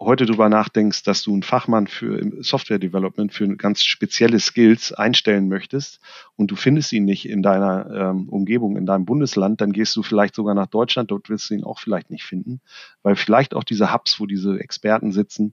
[0.00, 5.48] heute drüber nachdenkst, dass du einen Fachmann für Software Development für ganz spezielle Skills einstellen
[5.48, 6.00] möchtest
[6.36, 10.02] und du findest ihn nicht in deiner ähm, Umgebung, in deinem Bundesland, dann gehst du
[10.02, 12.60] vielleicht sogar nach Deutschland, dort wirst du ihn auch vielleicht nicht finden,
[13.02, 15.52] weil vielleicht auch diese Hubs, wo diese Experten sitzen,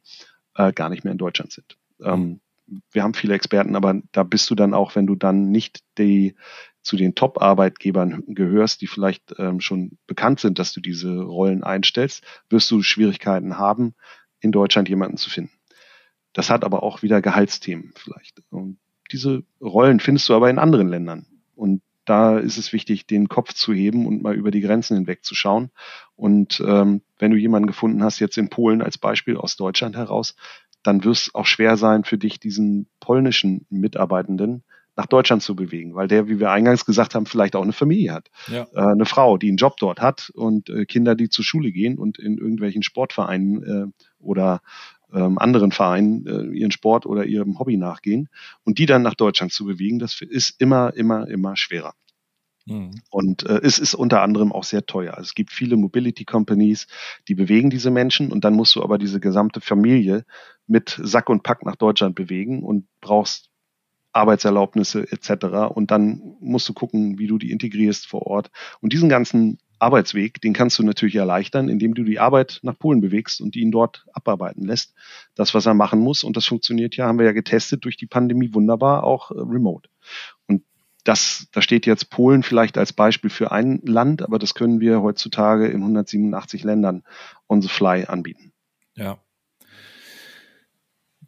[0.56, 1.78] äh, gar nicht mehr in Deutschland sind.
[2.02, 2.40] Ähm,
[2.92, 6.36] wir haben viele Experten, aber da bist du dann auch, wenn du dann nicht die
[6.82, 12.24] zu den Top-Arbeitgebern gehörst, die vielleicht ähm, schon bekannt sind, dass du diese Rollen einstellst,
[12.50, 13.94] wirst du Schwierigkeiten haben,
[14.40, 15.52] in Deutschland jemanden zu finden.
[16.32, 18.42] Das hat aber auch wieder Gehaltsthemen vielleicht.
[18.52, 18.78] Und
[19.12, 21.26] diese Rollen findest du aber in anderen Ländern.
[21.56, 25.26] Und da ist es wichtig, den Kopf zu heben und mal über die Grenzen hinweg
[25.26, 25.72] zu schauen.
[26.16, 30.36] Und ähm, wenn du jemanden gefunden hast, jetzt in Polen als Beispiel aus Deutschland heraus,
[30.84, 34.64] dann wird es auch schwer sein für dich, diesen polnischen Mitarbeitenden
[34.96, 38.14] nach Deutschland zu bewegen, weil der, wie wir eingangs gesagt haben, vielleicht auch eine Familie
[38.14, 38.30] hat.
[38.48, 38.68] Ja.
[38.74, 42.00] Äh, eine Frau, die einen Job dort hat und äh, Kinder, die zur Schule gehen
[42.00, 44.62] und in irgendwelchen Sportvereinen äh, oder
[45.14, 48.28] ähm, anderen Vereinen äh, ihren Sport oder ihrem Hobby nachgehen
[48.64, 51.94] und die dann nach Deutschland zu bewegen, das ist immer, immer, immer schwerer.
[52.66, 52.92] Mhm.
[53.10, 55.14] Und äh, es ist unter anderem auch sehr teuer.
[55.14, 56.88] Also es gibt viele Mobility Companies,
[57.28, 60.26] die bewegen diese Menschen und dann musst du aber diese gesamte Familie
[60.68, 63.50] mit Sack und Pack nach Deutschland bewegen und brauchst
[64.18, 65.74] Arbeitserlaubnisse etc.
[65.74, 68.52] Und dann musst du gucken, wie du die integrierst vor Ort.
[68.82, 73.00] Und diesen ganzen Arbeitsweg, den kannst du natürlich erleichtern, indem du die Arbeit nach Polen
[73.00, 74.96] bewegst und ihn dort abarbeiten lässt.
[75.36, 76.24] Das, was er machen muss.
[76.24, 79.90] Und das funktioniert ja, haben wir ja getestet durch die Pandemie wunderbar, auch äh, remote.
[80.48, 80.64] Und
[81.04, 85.02] das, da steht jetzt Polen vielleicht als Beispiel für ein Land, aber das können wir
[85.02, 87.04] heutzutage in 187 Ländern
[87.48, 88.52] on the fly anbieten.
[88.96, 89.20] Ja.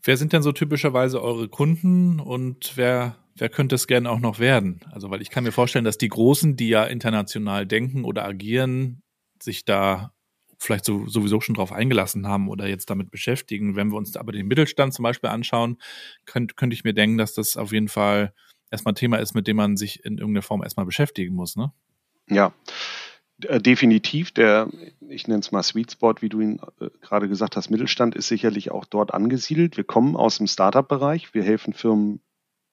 [0.03, 4.39] Wer sind denn so typischerweise eure Kunden und wer, wer könnte es gerne auch noch
[4.39, 4.81] werden?
[4.91, 9.01] Also, weil ich kann mir vorstellen, dass die Großen, die ja international denken oder agieren,
[9.41, 10.13] sich da
[10.57, 13.75] vielleicht so, sowieso schon drauf eingelassen haben oder jetzt damit beschäftigen.
[13.75, 15.77] Wenn wir uns aber den Mittelstand zum Beispiel anschauen,
[16.25, 18.33] könnte könnte ich mir denken, dass das auf jeden Fall
[18.71, 21.71] erstmal ein Thema ist, mit dem man sich in irgendeiner Form erstmal beschäftigen muss, ne?
[22.29, 22.53] Ja.
[23.47, 24.69] Äh, definitiv, der,
[25.07, 28.27] ich nenne es mal Sweet Spot, wie du ihn äh, gerade gesagt hast, Mittelstand ist
[28.27, 29.77] sicherlich auch dort angesiedelt.
[29.77, 31.33] Wir kommen aus dem Startup-Bereich.
[31.33, 32.21] Wir helfen Firmen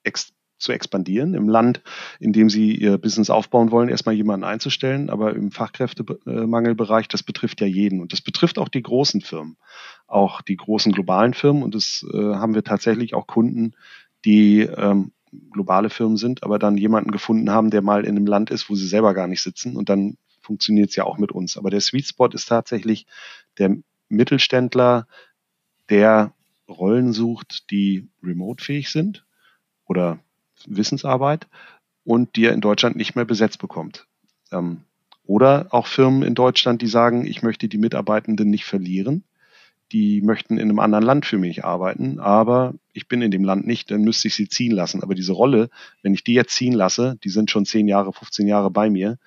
[0.03, 1.83] ex zu expandieren im Land,
[2.19, 5.11] in dem sie ihr Business aufbauen wollen, erstmal jemanden einzustellen.
[5.11, 8.01] Aber im Fachkräftemangelbereich, das betrifft ja jeden.
[8.01, 9.59] Und das betrifft auch die großen Firmen,
[10.07, 11.63] auch die großen globalen Firmen.
[11.63, 13.75] Und das äh, haben wir tatsächlich auch Kunden,
[14.25, 15.13] die ähm,
[15.53, 18.75] globale Firmen sind, aber dann jemanden gefunden haben, der mal in einem Land ist, wo
[18.75, 19.77] sie selber gar nicht sitzen.
[19.77, 20.17] Und dann
[20.47, 21.57] funktioniert es ja auch mit uns.
[21.57, 23.07] Aber der Sweet Spot ist tatsächlich
[23.59, 23.77] der
[24.09, 25.07] Mittelständler,
[25.91, 26.33] der
[26.69, 29.25] Rollen sucht, die remote-fähig sind
[29.87, 30.19] oder
[30.67, 31.47] Wissensarbeit
[32.05, 34.07] und die er in Deutschland nicht mehr besetzt bekommt.
[34.53, 34.83] Ähm,
[35.25, 39.25] oder auch Firmen in Deutschland, die sagen, ich möchte die Mitarbeitenden nicht verlieren.
[39.93, 43.67] Die möchten in einem anderen Land für mich arbeiten, aber ich bin in dem Land
[43.69, 45.03] nicht, dann müsste ich sie ziehen lassen.
[45.03, 45.71] Aber diese Rolle,
[46.03, 49.19] wenn ich die jetzt ziehen lasse, die sind schon 10 Jahre, 15 Jahre bei mir,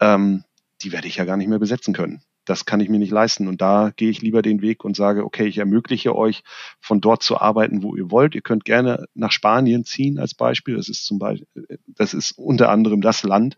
[0.00, 0.44] ähm,
[0.82, 2.22] die werde ich ja gar nicht mehr besetzen können.
[2.44, 3.48] Das kann ich mir nicht leisten.
[3.48, 6.44] Und da gehe ich lieber den Weg und sage, okay, ich ermögliche euch,
[6.80, 8.34] von dort zu arbeiten, wo ihr wollt.
[8.34, 10.76] Ihr könnt gerne nach Spanien ziehen als Beispiel.
[10.76, 11.48] Das ist zum Beispiel,
[11.88, 13.56] das ist unter anderem das Land,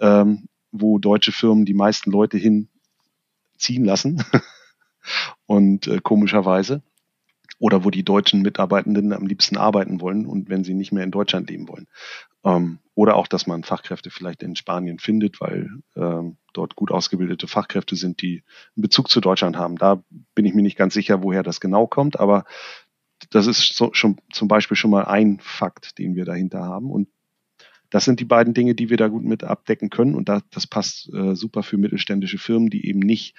[0.00, 4.24] ähm, wo deutsche Firmen die meisten Leute hinziehen lassen.
[5.46, 6.82] und äh, komischerweise
[7.60, 11.10] oder wo die deutschen Mitarbeitenden am liebsten arbeiten wollen und wenn sie nicht mehr in
[11.10, 11.86] Deutschland leben wollen.
[12.42, 17.46] Ähm, oder auch, dass man Fachkräfte vielleicht in Spanien findet, weil ähm, dort gut ausgebildete
[17.46, 18.42] Fachkräfte sind, die
[18.74, 19.76] einen Bezug zu Deutschland haben.
[19.76, 20.02] Da
[20.34, 22.44] bin ich mir nicht ganz sicher, woher das genau kommt, aber
[23.28, 26.90] das ist so, schon zum Beispiel schon mal ein Fakt, den wir dahinter haben.
[26.90, 27.08] Und
[27.90, 30.14] das sind die beiden Dinge, die wir da gut mit abdecken können.
[30.14, 33.34] Und da, das passt äh, super für mittelständische Firmen, die eben nicht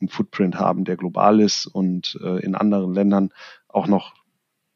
[0.00, 3.30] einen Footprint haben, der global ist und äh, in anderen Ländern
[3.68, 4.14] auch noch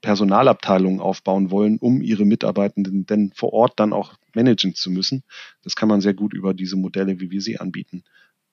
[0.00, 5.24] Personalabteilungen aufbauen wollen, um ihre Mitarbeitenden denn vor Ort dann auch managen zu müssen.
[5.62, 8.04] Das kann man sehr gut über diese Modelle, wie wir sie anbieten,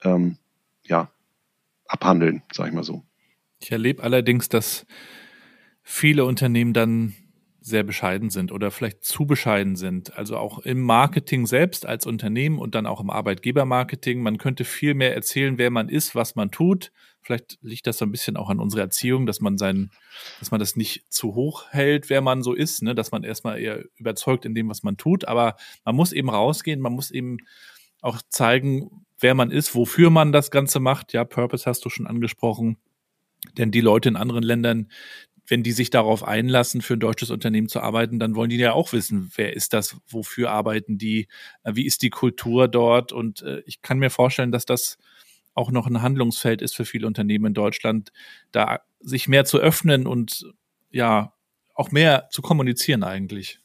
[0.03, 0.37] ähm,
[0.83, 1.11] ja,
[1.87, 3.03] abhandeln, sage ich mal so.
[3.59, 4.85] Ich erlebe allerdings, dass
[5.83, 7.15] viele Unternehmen dann
[7.63, 10.17] sehr bescheiden sind oder vielleicht zu bescheiden sind.
[10.17, 14.21] Also auch im Marketing selbst als Unternehmen und dann auch im Arbeitgebermarketing.
[14.21, 16.91] Man könnte viel mehr erzählen, wer man ist, was man tut.
[17.21, 19.91] Vielleicht liegt das so ein bisschen auch an unserer Erziehung, dass man sein,
[20.39, 22.95] dass man das nicht zu hoch hält, wer man so ist, ne?
[22.95, 25.27] dass man erstmal eher überzeugt in dem, was man tut.
[25.27, 25.55] Aber
[25.85, 27.37] man muss eben rausgehen, man muss eben
[28.01, 31.13] auch zeigen, wer man ist, wofür man das Ganze macht.
[31.13, 32.77] Ja, Purpose hast du schon angesprochen.
[33.57, 34.91] Denn die Leute in anderen Ländern,
[35.51, 38.71] wenn die sich darauf einlassen, für ein deutsches Unternehmen zu arbeiten, dann wollen die ja
[38.71, 41.27] auch wissen, wer ist das, wofür arbeiten die,
[41.63, 43.11] äh, wie ist die Kultur dort.
[43.11, 44.97] Und äh, ich kann mir vorstellen, dass das
[45.53, 48.13] auch noch ein Handlungsfeld ist für viele Unternehmen in Deutschland,
[48.53, 50.45] da sich mehr zu öffnen und
[50.89, 51.33] ja,
[51.75, 53.59] auch mehr zu kommunizieren eigentlich.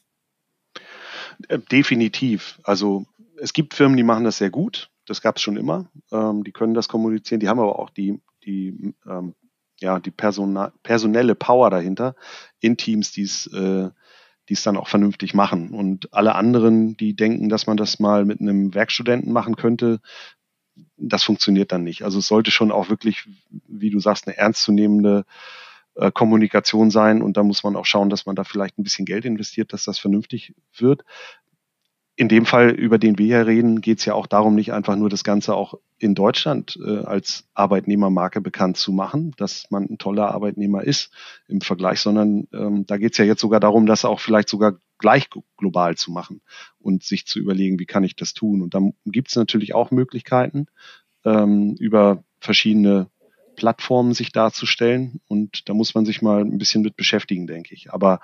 [1.47, 2.59] Äh, definitiv.
[2.63, 3.05] Also
[3.37, 4.89] es gibt Firmen, die machen das sehr gut.
[5.05, 5.89] Das gab es schon immer.
[6.11, 7.39] Ähm, die können das kommunizieren.
[7.39, 9.35] Die haben aber auch die, die, ähm,
[9.79, 12.15] ja, die Persona personelle Power dahinter
[12.59, 13.89] in Teams, die es äh,
[14.49, 15.71] die es dann auch vernünftig machen.
[15.71, 19.99] Und alle anderen, die denken, dass man das mal mit einem Werkstudenten machen könnte,
[20.97, 22.03] das funktioniert dann nicht.
[22.03, 23.27] Also es sollte schon auch wirklich,
[23.67, 25.25] wie du sagst, eine ernstzunehmende
[25.95, 29.05] äh, Kommunikation sein und da muss man auch schauen, dass man da vielleicht ein bisschen
[29.05, 31.03] Geld investiert, dass das vernünftig wird.
[32.19, 34.95] In dem Fall, über den wir hier reden, geht es ja auch darum, nicht einfach
[34.95, 39.99] nur das Ganze auch in Deutschland äh, als Arbeitnehmermarke bekannt zu machen, dass man ein
[39.99, 41.11] toller Arbeitnehmer ist
[41.47, 44.79] im Vergleich, sondern ähm, da geht es ja jetzt sogar darum, das auch vielleicht sogar
[44.97, 46.41] gleich global zu machen
[46.79, 48.63] und sich zu überlegen, wie kann ich das tun.
[48.63, 50.65] Und dann gibt es natürlich auch Möglichkeiten,
[51.23, 53.11] ähm, über verschiedene
[53.55, 55.21] Plattformen sich darzustellen.
[55.27, 57.93] Und da muss man sich mal ein bisschen mit beschäftigen, denke ich.
[57.93, 58.21] Aber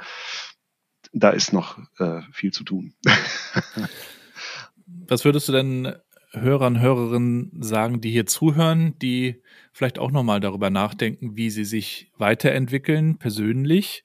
[1.14, 2.94] da ist noch äh, viel zu tun.
[4.86, 5.94] Was würdest du denn
[6.32, 9.42] Hörern, Hörerinnen sagen, die hier zuhören, die
[9.72, 14.04] vielleicht auch nochmal darüber nachdenken, wie sie sich weiterentwickeln, persönlich?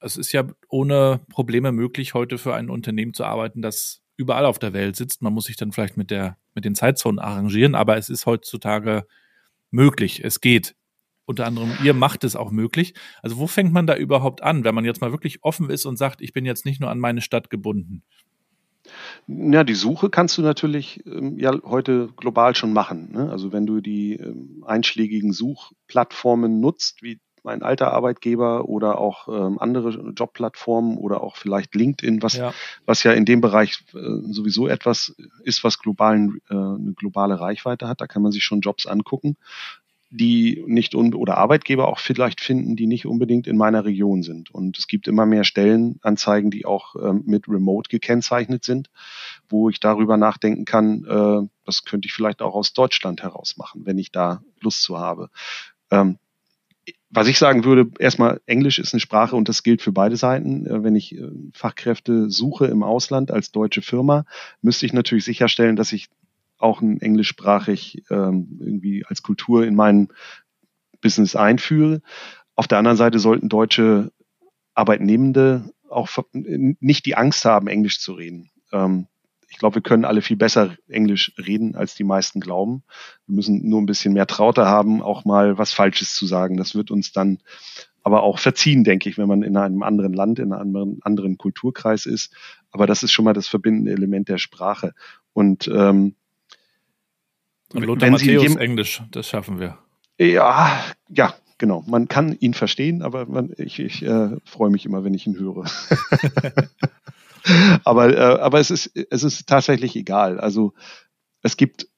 [0.00, 4.58] Es ist ja ohne Probleme möglich, heute für ein Unternehmen zu arbeiten, das überall auf
[4.58, 5.22] der Welt sitzt.
[5.22, 9.06] Man muss sich dann vielleicht mit der, mit den Zeitzonen arrangieren, aber es ist heutzutage
[9.70, 10.22] möglich.
[10.22, 10.74] Es geht.
[11.24, 12.94] Unter anderem, ihr macht es auch möglich.
[13.22, 15.96] Also wo fängt man da überhaupt an, wenn man jetzt mal wirklich offen ist und
[15.96, 18.02] sagt, ich bin jetzt nicht nur an meine Stadt gebunden?
[19.28, 23.12] Ja, die Suche kannst du natürlich ähm, ja heute global schon machen.
[23.12, 23.30] Ne?
[23.30, 29.58] Also wenn du die ähm, einschlägigen Suchplattformen nutzt, wie mein alter Arbeitgeber oder auch ähm,
[29.58, 32.52] andere Jobplattformen oder auch vielleicht LinkedIn, was ja,
[32.86, 33.98] was ja in dem Bereich äh,
[34.32, 38.00] sowieso etwas ist, was globalen, äh, eine globale Reichweite hat.
[38.00, 39.36] Da kann man sich schon Jobs angucken
[40.14, 44.50] die nicht un oder Arbeitgeber auch vielleicht finden, die nicht unbedingt in meiner Region sind.
[44.50, 48.90] Und es gibt immer mehr Stellenanzeigen, die auch ähm, mit Remote gekennzeichnet sind,
[49.48, 53.86] wo ich darüber nachdenken kann, äh, das könnte ich vielleicht auch aus Deutschland heraus machen,
[53.86, 55.30] wenn ich da Lust zu habe.
[55.90, 56.18] Ähm,
[57.08, 60.66] was ich sagen würde, erstmal Englisch ist eine Sprache und das gilt für beide Seiten.
[60.66, 64.26] Äh, wenn ich äh, Fachkräfte suche im Ausland als deutsche Firma,
[64.60, 66.08] müsste ich natürlich sicherstellen, dass ich
[66.62, 70.08] auch ein englischsprachig ähm, irgendwie als Kultur in mein
[71.00, 72.00] Business einführe.
[72.54, 74.12] Auf der anderen Seite sollten deutsche
[74.74, 78.50] Arbeitnehmende auch nicht die Angst haben, Englisch zu reden.
[78.72, 79.06] Ähm,
[79.48, 82.84] ich glaube, wir können alle viel besser Englisch reden, als die meisten glauben.
[83.26, 86.56] Wir müssen nur ein bisschen mehr Traute haben, auch mal was Falsches zu sagen.
[86.56, 87.38] Das wird uns dann
[88.02, 92.06] aber auch verziehen, denke ich, wenn man in einem anderen Land, in einem anderen, Kulturkreis
[92.06, 92.34] ist.
[92.70, 94.94] Aber das ist schon mal das verbindende Element der Sprache.
[95.34, 96.16] Und ähm,
[97.74, 99.78] Lothar Wenn Matthäus Englisch, das schaffen wir.
[100.18, 101.84] Ja, ja, genau.
[101.86, 105.38] Man kann ihn verstehen, aber man, ich, ich äh, freue mich immer, wenn ich ihn
[105.38, 105.64] höre.
[107.84, 110.38] aber äh, aber es, ist, es ist tatsächlich egal.
[110.38, 110.74] Also
[111.42, 111.88] es gibt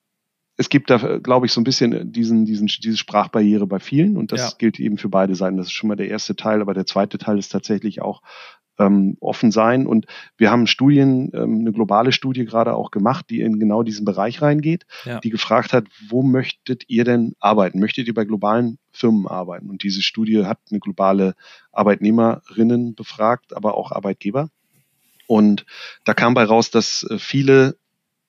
[0.56, 4.30] es gibt da, glaube ich, so ein bisschen diesen, diesen, diese Sprachbarriere bei vielen und
[4.30, 4.52] das ja.
[4.56, 5.56] gilt eben für beide Seiten.
[5.56, 8.22] Das ist schon mal der erste Teil, aber der zweite Teil ist tatsächlich auch
[8.78, 9.86] ähm, offen sein.
[9.86, 10.06] Und
[10.36, 14.42] wir haben Studien, ähm, eine globale Studie gerade auch gemacht, die in genau diesen Bereich
[14.42, 15.20] reingeht, ja.
[15.20, 17.80] die gefragt hat, wo möchtet ihr denn arbeiten?
[17.80, 19.70] Möchtet ihr bei globalen Firmen arbeiten?
[19.70, 21.34] Und diese Studie hat eine globale
[21.72, 24.50] Arbeitnehmerinnen befragt, aber auch Arbeitgeber.
[25.26, 25.64] Und
[26.04, 27.76] da kam bei raus, dass äh, viele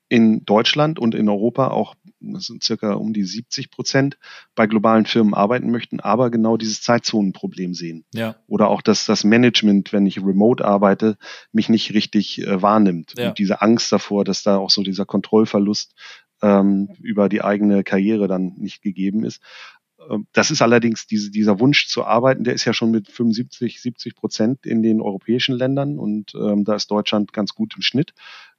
[0.08, 1.96] in Deutschland und in Europa auch,
[2.34, 4.18] das sind circa um die 70 Prozent,
[4.56, 8.06] bei globalen Firmen arbeiten möchten, aber genau dieses Zeitzonenproblem sehen.
[8.14, 8.36] Ja.
[8.48, 11.18] Oder auch, dass das Management, wenn ich remote arbeite,
[11.52, 13.14] mich nicht richtig äh, wahrnimmt.
[13.18, 13.30] Ja.
[13.30, 15.94] Und diese Angst davor, dass da auch so dieser Kontrollverlust
[16.42, 19.42] ähm, über die eigene Karriere dann nicht gegeben ist.
[20.10, 23.82] Ähm, das ist allerdings diese, dieser Wunsch zu arbeiten, der ist ja schon mit 75,
[23.82, 28.14] 70 Prozent in den europäischen Ländern und ähm, da ist Deutschland ganz gut im Schnitt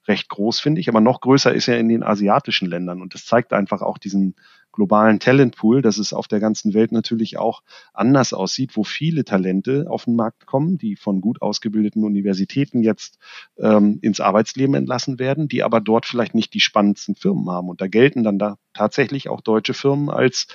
[0.09, 0.89] recht groß, finde ich.
[0.89, 3.01] Aber noch größer ist er in den asiatischen Ländern.
[3.03, 4.35] Und das zeigt einfach auch diesen
[4.73, 7.63] globalen Talentpool, dass es auf der ganzen Welt natürlich auch
[7.95, 13.19] anders aussieht, wo viele Talente auf den Markt kommen, die von gut ausgebildeten Universitäten jetzt
[13.59, 17.69] ähm, ins Arbeitsleben entlassen werden, die aber dort vielleicht nicht die spannendsten Firmen haben.
[17.69, 20.47] Und da gelten dann da tatsächlich auch deutsche Firmen als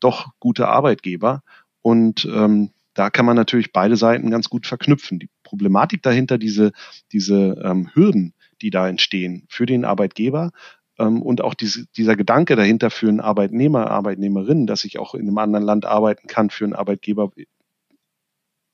[0.00, 1.42] doch gute Arbeitgeber.
[1.80, 5.18] Und ähm, da kann man natürlich beide Seiten ganz gut verknüpfen.
[5.18, 6.72] Die Problematik dahinter, diese,
[7.10, 10.52] diese ähm, Hürden, die da entstehen für den Arbeitgeber
[10.98, 15.22] ähm, und auch diese, dieser Gedanke dahinter für einen Arbeitnehmer, Arbeitnehmerin, dass ich auch in
[15.22, 17.30] einem anderen Land arbeiten kann für einen Arbeitgeber,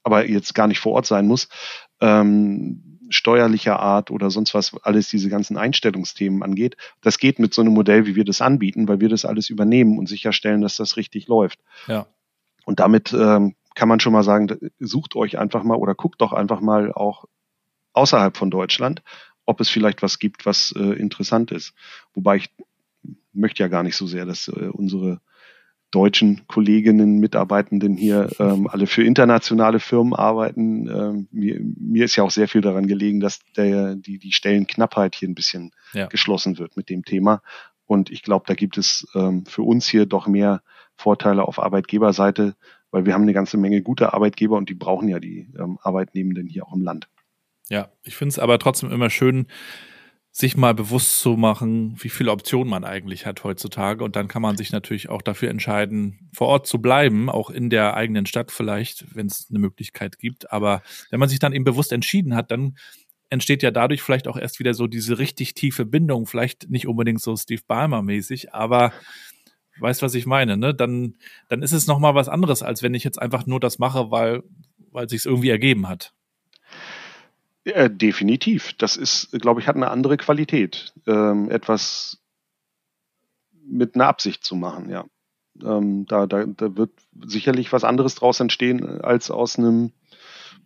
[0.03, 1.49] aber jetzt gar nicht vor Ort sein muss,
[2.01, 6.77] ähm, steuerlicher Art oder sonst was, alles diese ganzen Einstellungsthemen angeht.
[7.01, 9.99] Das geht mit so einem Modell, wie wir das anbieten, weil wir das alles übernehmen
[9.99, 11.59] und sicherstellen, dass das richtig läuft.
[11.87, 12.07] Ja.
[12.67, 16.33] Und damit ähm, kann man schon mal sagen, sucht euch einfach mal oder guckt doch
[16.33, 17.25] einfach mal auch
[17.95, 19.03] außerhalb von Deutschland,
[19.49, 21.73] ob es vielleicht was gibt, was äh, interessant ist.
[22.13, 22.51] Wobei ich
[23.33, 25.23] möchte ja gar nicht so sehr, dass äh, unsere
[25.91, 30.87] deutschen Kolleginnen, Mitarbeitenden hier ähm, alle für internationale Firmen arbeiten.
[30.87, 35.15] Ähm, mir, mir ist ja auch sehr viel daran gelegen, dass der, die, die Stellenknappheit
[35.15, 36.09] hier ein bisschen ja.
[36.09, 37.41] geschlossen wird mit dem Thema.
[37.87, 40.61] Und ich glaube, da gibt es ähm, für uns hier doch mehr
[40.95, 42.55] Vorteile auf Arbeitgeberseite,
[42.91, 46.47] weil wir haben eine ganze Menge gute Arbeitgeber und die brauchen ja die ähm, Arbeitnehmenden
[46.49, 47.09] hier auch im Land.
[47.71, 49.47] Ja, ich finde es aber trotzdem immer schön,
[50.31, 54.05] sich mal bewusst zu machen, wie viele Optionen man eigentlich hat heutzutage.
[54.05, 57.71] Und dann kann man sich natürlich auch dafür entscheiden, vor Ort zu bleiben, auch in
[57.71, 60.53] der eigenen Stadt vielleicht, wenn es eine Möglichkeit gibt.
[60.53, 62.77] Aber wenn man sich dann eben bewusst entschieden hat, dann
[63.31, 67.21] entsteht ja dadurch vielleicht auch erst wieder so diese richtig tiefe Bindung, vielleicht nicht unbedingt
[67.21, 68.93] so Steve Ballmer mäßig, aber
[69.81, 70.75] weißt was ich meine, ne?
[70.75, 71.17] Dann
[71.49, 74.11] dann ist es noch mal was anderes, als wenn ich jetzt einfach nur das mache,
[74.11, 74.43] weil
[74.93, 76.15] weil sich irgendwie ergeben hat.
[77.69, 78.73] Ja, definitiv.
[78.79, 82.19] Das ist, glaube ich, hat eine andere Qualität, ähm, etwas
[83.67, 85.05] mit einer Absicht zu machen, ja.
[85.63, 86.93] Ähm, da, da, da wird
[87.27, 89.93] sicherlich was anderes draus entstehen als aus einem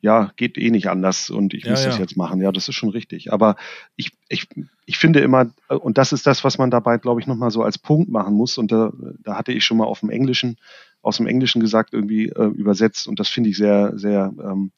[0.03, 1.91] ja, geht eh nicht anders und ich ja, muss ja.
[1.91, 2.41] das jetzt machen.
[2.41, 3.33] Ja, das ist schon richtig.
[3.33, 3.55] Aber
[3.95, 4.49] ich, ich,
[4.85, 7.79] ich finde immer, und das ist das, was man dabei, glaube ich, nochmal so als
[7.79, 8.59] Punkt machen muss.
[8.59, 8.93] Und da,
[9.23, 10.57] da hatte ich schon mal auf dem Englischen,
[11.03, 13.07] aus dem Englischen gesagt, irgendwie äh, übersetzt.
[13.07, 14.73] Und das finde ich sehr, sehr ähm,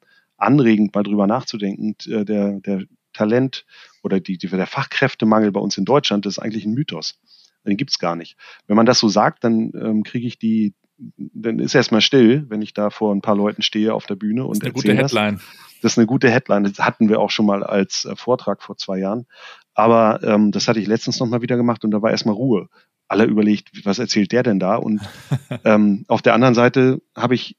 [0.44, 1.96] anregend, mal drüber nachzudenken.
[2.06, 3.64] Äh, der, der Talent
[4.02, 7.18] oder die, die, der Fachkräftemangel bei uns in Deutschland ist eigentlich ein Mythos.
[7.66, 8.36] Den gibt's gar nicht.
[8.66, 10.74] Wenn man das so sagt, dann ähm, kriege ich die,
[11.16, 14.44] dann ist erstmal still, wenn ich da vor ein paar Leuten stehe auf der Bühne
[14.44, 15.34] und das ist eine gute Headline.
[15.36, 15.44] Das.
[15.80, 16.64] das ist eine gute Headline.
[16.64, 19.26] Das hatten wir auch schon mal als äh, Vortrag vor zwei Jahren.
[19.72, 22.68] Aber ähm, das hatte ich letztens noch mal wieder gemacht und da war erstmal Ruhe.
[23.08, 24.76] Alle überlegt, was erzählt der denn da?
[24.76, 25.00] Und
[25.64, 27.56] ähm, auf der anderen Seite habe ich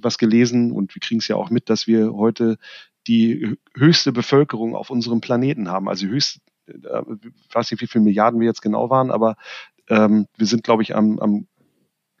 [0.00, 2.58] was gelesen und wir kriegen es ja auch mit, dass wir heute
[3.06, 5.88] die höchste Bevölkerung auf unserem Planeten haben.
[5.88, 6.72] Also höchst, äh,
[7.48, 9.36] ich weiß nicht, wie viele Milliarden wir jetzt genau waren, aber
[9.88, 11.46] ähm, wir sind, glaube ich, am, am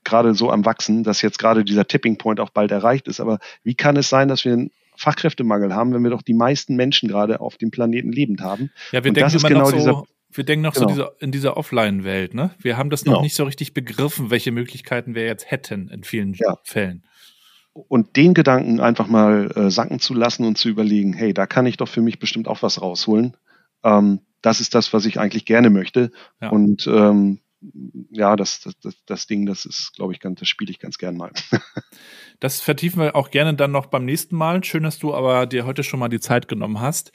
[0.04, 3.20] gerade so am Wachsen, dass jetzt gerade dieser Tipping Point auch bald erreicht ist.
[3.20, 6.76] Aber wie kann es sein, dass wir einen Fachkräftemangel haben, wenn wir doch die meisten
[6.76, 8.70] Menschen gerade auf dem Planeten lebend haben?
[8.90, 10.88] Ja, wir Und denken immer genau noch so, dieser, wir denken noch genau.
[10.88, 12.50] so dieser, in dieser Offline-Welt, ne?
[12.58, 13.22] Wir haben das noch genau.
[13.22, 16.58] nicht so richtig begriffen, welche Möglichkeiten wir jetzt hätten in vielen ja.
[16.64, 17.04] Fällen.
[17.74, 21.66] Und den Gedanken einfach mal äh, sacken zu lassen und zu überlegen, hey, da kann
[21.66, 23.36] ich doch für mich bestimmt auch was rausholen.
[23.82, 26.10] Ähm, das ist das, was ich eigentlich gerne möchte.
[26.40, 26.50] Ja.
[26.50, 27.40] Und ähm,
[28.10, 31.16] ja, das, das, das Ding, das ist, glaube ich, ganz, das spiele ich ganz gern
[31.16, 31.30] mal.
[32.40, 34.62] das vertiefen wir auch gerne dann noch beim nächsten Mal.
[34.64, 37.12] Schön, dass du aber dir heute schon mal die Zeit genommen hast.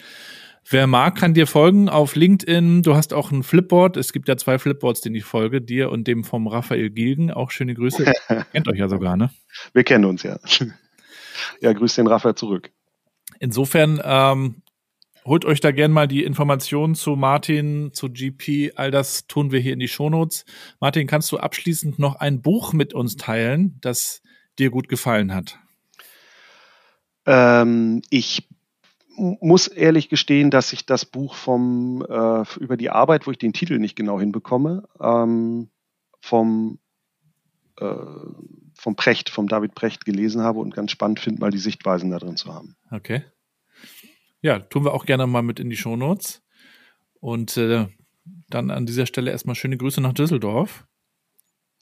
[0.69, 2.83] Wer mag, kann dir folgen auf LinkedIn.
[2.83, 3.95] Du hast auch ein Flipboard.
[3.95, 7.31] Es gibt ja zwei Flipboards, denen ich folge, dir und dem vom Raphael Gilgen.
[7.31, 8.11] Auch schöne Grüße.
[8.51, 9.29] Kennt euch ja sogar, ne?
[9.73, 10.39] Wir kennen uns ja.
[11.61, 12.71] Ja, grüß den Raphael zurück.
[13.39, 14.63] Insofern ähm,
[15.23, 18.73] holt euch da gern mal die Informationen zu Martin, zu GP.
[18.75, 20.45] All das tun wir hier in die Shownotes.
[20.79, 24.23] Martin, kannst du abschließend noch ein Buch mit uns teilen, das
[24.57, 25.59] dir gut gefallen hat?
[27.27, 28.47] Ähm, ich
[29.17, 33.53] muss ehrlich gestehen, dass ich das Buch vom äh, über die Arbeit, wo ich den
[33.53, 35.69] Titel nicht genau hinbekomme, ähm,
[36.19, 36.79] vom
[37.79, 37.95] äh,
[38.73, 42.19] vom Precht, vom David Precht gelesen habe und ganz spannend finde, mal die Sichtweisen da
[42.19, 42.75] drin zu haben.
[42.91, 43.23] Okay.
[44.41, 46.43] Ja, tun wir auch gerne mal mit in die Shownotes.
[47.19, 47.87] Und äh,
[48.49, 50.85] dann an dieser Stelle erstmal schöne Grüße nach Düsseldorf.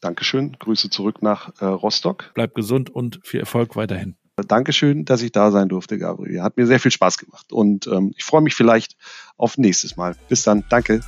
[0.01, 0.53] Dankeschön.
[0.59, 2.31] Grüße zurück nach äh, Rostock.
[2.33, 4.15] Bleib gesund und viel Erfolg weiterhin.
[4.43, 6.41] Dankeschön, dass ich da sein durfte, Gabriel.
[6.41, 8.97] Hat mir sehr viel Spaß gemacht und ähm, ich freue mich vielleicht
[9.37, 10.15] auf nächstes Mal.
[10.27, 10.65] Bis dann.
[10.69, 10.99] Danke.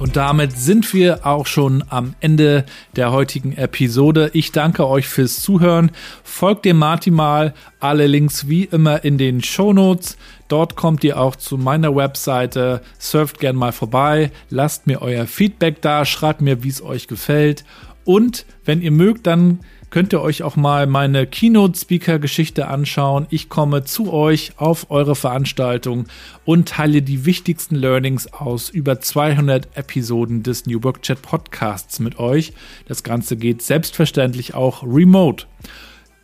[0.00, 2.64] Und damit sind wir auch schon am Ende
[2.96, 4.30] der heutigen Episode.
[4.32, 5.90] Ich danke euch fürs Zuhören.
[6.24, 7.54] Folgt dem Martin mal.
[7.78, 10.16] Alle Links wie immer in den Show Notes.
[10.48, 12.80] Dort kommt ihr auch zu meiner Webseite.
[12.98, 14.32] Surft gern mal vorbei.
[14.48, 16.06] Lasst mir euer Feedback da.
[16.06, 17.64] Schreibt mir, wie es euch gefällt.
[18.04, 23.26] Und wenn ihr mögt, dann könnt ihr euch auch mal meine Keynote-Speaker-Geschichte anschauen.
[23.30, 26.06] Ich komme zu euch auf eure Veranstaltung
[26.44, 32.18] und teile die wichtigsten Learnings aus über 200 Episoden des New Work Chat Podcasts mit
[32.18, 32.52] euch.
[32.86, 35.46] Das Ganze geht selbstverständlich auch remote.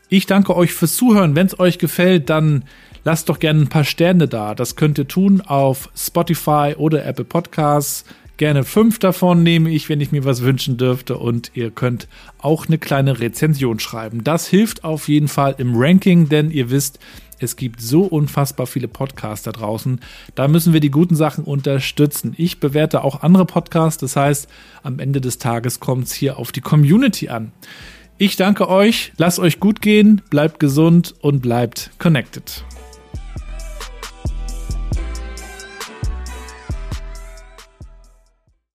[0.09, 1.35] Ich danke euch fürs Zuhören.
[1.35, 2.65] Wenn es euch gefällt, dann
[3.03, 4.55] lasst doch gerne ein paar Sterne da.
[4.55, 8.05] Das könnt ihr tun auf Spotify oder Apple Podcasts.
[8.37, 11.17] Gerne fünf davon nehme ich, wenn ich mir was wünschen dürfte.
[11.17, 12.07] Und ihr könnt
[12.39, 14.25] auch eine kleine Rezension schreiben.
[14.25, 16.99] Das hilft auf jeden Fall im Ranking, denn ihr wisst,
[17.39, 20.01] Es gibt so unfassbar viele Podcasts da draußen.
[20.35, 22.35] Da müssen wir die guten Sachen unterstützen.
[22.39, 24.01] Ich bewerte auch andere Podcasts.
[24.01, 24.49] Das heißt,
[24.83, 27.53] am Ende des Tages kommt es hier auf die Community an.
[28.19, 29.13] Ich danke euch.
[29.19, 30.23] Lasst euch gut gehen.
[30.31, 32.65] Bleibt gesund und bleibt connected.